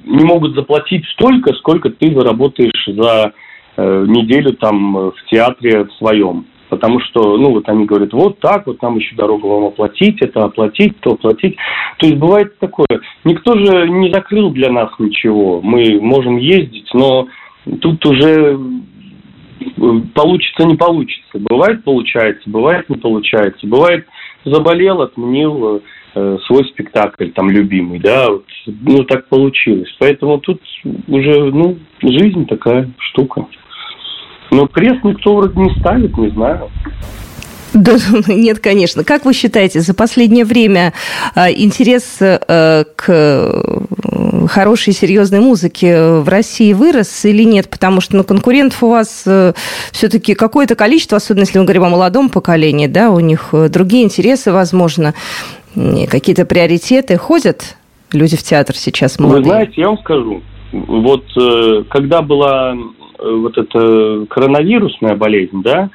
не 0.05 0.25
могут 0.25 0.55
заплатить 0.55 1.05
столько, 1.15 1.53
сколько 1.55 1.91
ты 1.91 2.15
заработаешь 2.15 2.85
за 2.87 3.33
неделю 3.77 4.53
там 4.55 5.11
в 5.11 5.15
театре 5.31 5.85
в 5.85 5.93
своем. 5.95 6.47
Потому 6.69 6.99
что, 7.01 7.37
ну, 7.37 7.51
вот 7.53 7.69
они 7.69 7.85
говорят, 7.85 8.13
вот 8.13 8.41
так, 8.41 8.67
вот 8.67 8.81
нам 8.83 8.97
еще 8.97 9.15
дорогу 9.15 9.49
вам 9.49 9.65
оплатить, 9.67 10.21
это 10.21 10.45
оплатить, 10.45 10.99
то 11.01 11.13
оплатить. 11.13 11.57
То 11.99 12.07
есть 12.07 12.19
бывает 12.19 12.59
такое. 12.59 12.87
Никто 13.23 13.57
же 13.57 13.89
не 13.89 14.13
закрыл 14.13 14.51
для 14.51 14.73
нас 14.73 14.91
ничего. 14.99 15.61
Мы 15.63 16.01
можем 16.01 16.37
ездить, 16.39 16.89
но 16.95 17.29
тут 17.81 18.05
уже 18.07 18.59
э, 19.61 20.01
получится, 20.15 20.67
не 20.67 20.77
получится. 20.77 21.39
Бывает 21.39 21.85
получается, 21.85 22.49
бывает 22.51 22.89
не 22.89 22.97
получается. 22.97 23.67
Бывает 23.67 24.07
заболел, 24.45 25.03
отменил 25.03 25.83
э, 26.15 26.39
свой 26.47 26.65
спектакль, 26.69 27.31
там, 27.31 27.51
любимый, 27.51 27.99
да, 27.99 28.31
вот, 28.31 28.45
ну, 28.67 29.05
так 29.05 29.29
получилось. 29.29 29.95
Поэтому 29.99 30.39
тут 30.39 30.61
уже, 31.09 31.53
ну, 31.53 31.79
жизнь 32.03 32.47
такая 32.47 32.91
штука. 32.99 33.47
Но 34.51 34.67
крест 34.67 35.03
никто 35.05 35.37
вроде 35.37 35.59
не 35.59 35.71
ставит, 35.81 36.17
не 36.17 36.31
знаю. 36.31 36.71
Да, 37.75 37.97
нет, 38.29 38.61
конечно. 38.61 39.05
Как 39.05 39.25
вы 39.25 39.35
считаете, 39.35 39.81
за 39.81 39.95
последнее 39.95 40.45
время 40.45 40.93
а, 41.35 41.51
интерес 41.51 42.19
э, 42.21 42.85
к 42.97 43.05
э, 43.09 44.47
хорошей 44.49 44.93
серьезной 44.93 45.41
музыке 45.41 46.21
в 46.21 46.29
России 46.29 46.73
вырос 46.73 47.25
или 47.25 47.43
нет? 47.43 47.69
Потому 47.69 48.01
что 48.01 48.17
ну, 48.17 48.25
конкурентов 48.25 48.83
у 48.83 48.91
вас 48.91 49.25
э, 49.27 49.53
все-таки 49.91 50.35
какое-то 50.35 50.77
количество, 50.77 51.17
особенно 51.17 51.43
если 51.43 51.59
мы 51.59 51.65
говорим 51.65 51.85
о 51.85 51.91
молодом 51.91 52.29
поколении, 52.29 52.87
да, 52.87 53.11
у 53.11 53.21
них 53.21 53.53
другие 53.71 54.05
интересы, 54.05 54.53
возможно, 54.53 55.15
какие-то 55.75 56.47
приоритеты. 56.47 57.17
Ходят 57.17 57.77
люди 58.13 58.37
в 58.37 58.43
театр 58.45 58.77
сейчас 58.77 59.19
молодые? 59.19 59.43
Вы 59.43 59.49
знаете, 59.49 59.73
я 59.77 59.89
вам 59.89 59.99
скажу, 59.99 60.43
вот 60.73 61.25
когда 61.91 62.23
была 62.23 62.75
вот 63.25 63.59
эта 63.59 64.27
коронавирусная 64.29 65.17
болезнь, 65.17 65.63
да, 65.63 65.91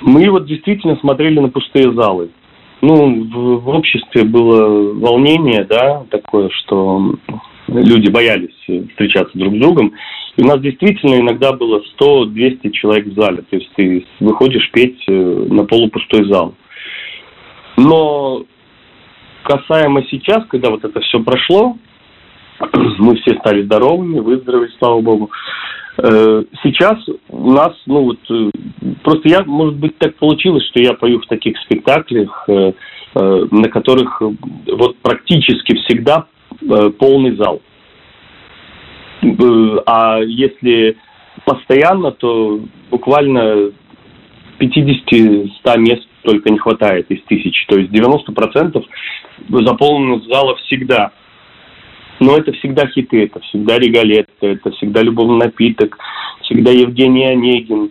мы 0.00 0.28
вот 0.30 0.46
действительно 0.46 0.96
смотрели 0.96 1.38
на 1.38 1.48
пустые 1.48 1.92
залы. 1.92 2.30
Ну, 2.80 3.24
в, 3.24 3.60
в 3.62 3.68
обществе 3.68 4.24
было 4.24 4.92
волнение, 4.94 5.64
да, 5.64 6.04
такое, 6.10 6.50
что 6.50 7.14
люди 7.68 8.10
боялись 8.10 8.54
встречаться 8.90 9.38
друг 9.38 9.54
с 9.54 9.58
другом. 9.58 9.92
И 10.36 10.42
у 10.42 10.46
нас 10.46 10.60
действительно 10.60 11.20
иногда 11.20 11.52
было 11.52 11.82
100-200 12.00 12.70
человек 12.72 13.06
в 13.06 13.14
зале. 13.14 13.42
То 13.48 13.56
есть 13.56 13.70
ты 13.76 14.04
выходишь 14.18 14.70
петь 14.72 15.02
э, 15.06 15.12
на 15.12 15.64
полупустой 15.64 16.24
зал. 16.24 16.54
Но 17.76 18.44
касаемо 19.44 20.02
сейчас, 20.10 20.44
когда 20.48 20.70
вот 20.70 20.84
это 20.84 21.00
все 21.00 21.20
прошло, 21.22 21.76
мы 22.98 23.16
все 23.16 23.34
стали 23.38 23.62
здоровыми, 23.62 24.20
выздоровели, 24.20 24.70
слава 24.78 25.00
богу. 25.00 25.30
Э, 25.98 26.44
сейчас 26.62 26.98
у 27.28 27.52
нас, 27.52 27.72
ну 27.86 28.04
вот, 28.04 28.18
э, 28.30 28.50
просто 29.02 29.28
я, 29.28 29.44
может 29.44 29.76
быть, 29.76 29.98
так 29.98 30.16
получилось, 30.16 30.66
что 30.68 30.80
я 30.80 30.94
пою 30.94 31.20
в 31.20 31.26
таких 31.26 31.56
спектаклях, 31.58 32.44
э, 32.48 32.72
на 33.14 33.68
которых 33.68 34.22
вот 34.22 34.96
практически 35.02 35.76
всегда 35.76 36.24
полный 36.98 37.36
зал. 37.36 37.60
А 39.84 40.20
если 40.20 40.96
постоянно, 41.44 42.12
то 42.12 42.60
буквально 42.90 43.70
50-100 44.58 45.50
мест 45.76 46.08
только 46.22 46.50
не 46.50 46.58
хватает 46.58 47.10
из 47.10 47.22
тысячи. 47.24 47.66
То 47.66 47.78
есть 47.78 47.92
90% 47.92 48.82
заполненных 49.50 50.24
зала 50.24 50.56
всегда– 50.56 51.12
но 52.20 52.36
это 52.36 52.52
всегда 52.52 52.86
хиты, 52.86 53.24
это 53.24 53.40
всегда 53.40 53.78
Регалетто, 53.78 54.46
это 54.46 54.70
всегда 54.72 55.02
Любовный 55.02 55.46
напиток, 55.46 55.98
всегда 56.42 56.70
Евгений 56.70 57.26
Онегин. 57.26 57.90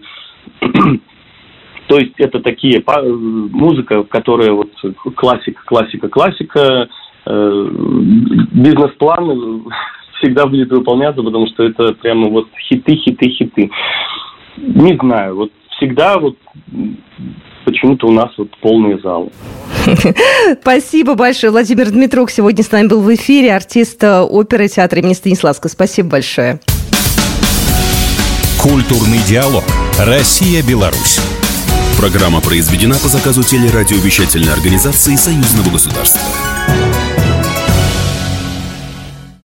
То 1.87 1.97
есть 1.97 2.13
это 2.17 2.39
такие 2.39 2.83
музыка, 3.51 4.03
которая 4.03 4.51
вот 4.53 4.71
классика, 5.15 5.61
классика, 5.65 6.07
классика. 6.07 6.87
Э, 7.25 7.67
бизнес-план 8.53 9.65
всегда 10.21 10.45
будет 10.45 10.71
выполняться, 10.71 11.21
потому 11.21 11.47
что 11.47 11.63
это 11.63 11.93
прямо 11.93 12.29
вот 12.29 12.47
хиты, 12.69 12.95
хиты, 12.95 13.29
хиты. 13.29 13.69
Не 14.57 14.95
знаю, 14.97 15.35
вот 15.35 15.51
всегда 15.71 16.17
вот 16.17 16.37
почему-то 17.65 18.07
у 18.07 18.11
нас 18.11 18.29
вот 18.37 18.49
полные 18.61 18.99
залы. 18.99 19.29
Спасибо 20.61 21.15
большое. 21.15 21.51
Владимир 21.51 21.89
Дмитрук 21.89 22.31
сегодня 22.31 22.63
с 22.63 22.71
нами 22.71 22.87
был 22.87 23.01
в 23.01 23.13
эфире, 23.15 23.55
артист 23.55 24.03
э, 24.03 24.21
оперы 24.21 24.67
театра 24.67 24.99
имени 24.99 25.13
Станиславского. 25.13 25.69
Спасибо 25.69 26.09
большое. 26.09 26.59
Культурный 28.61 29.19
диалог. 29.27 29.63
Россия-Беларусь. 29.99 31.19
Программа 31.97 32.41
произведена 32.41 32.95
по 32.95 33.07
заказу 33.07 33.43
телерадиовещательной 33.43 34.53
организации 34.53 35.15
Союзного 35.15 35.69
государства. 35.71 36.21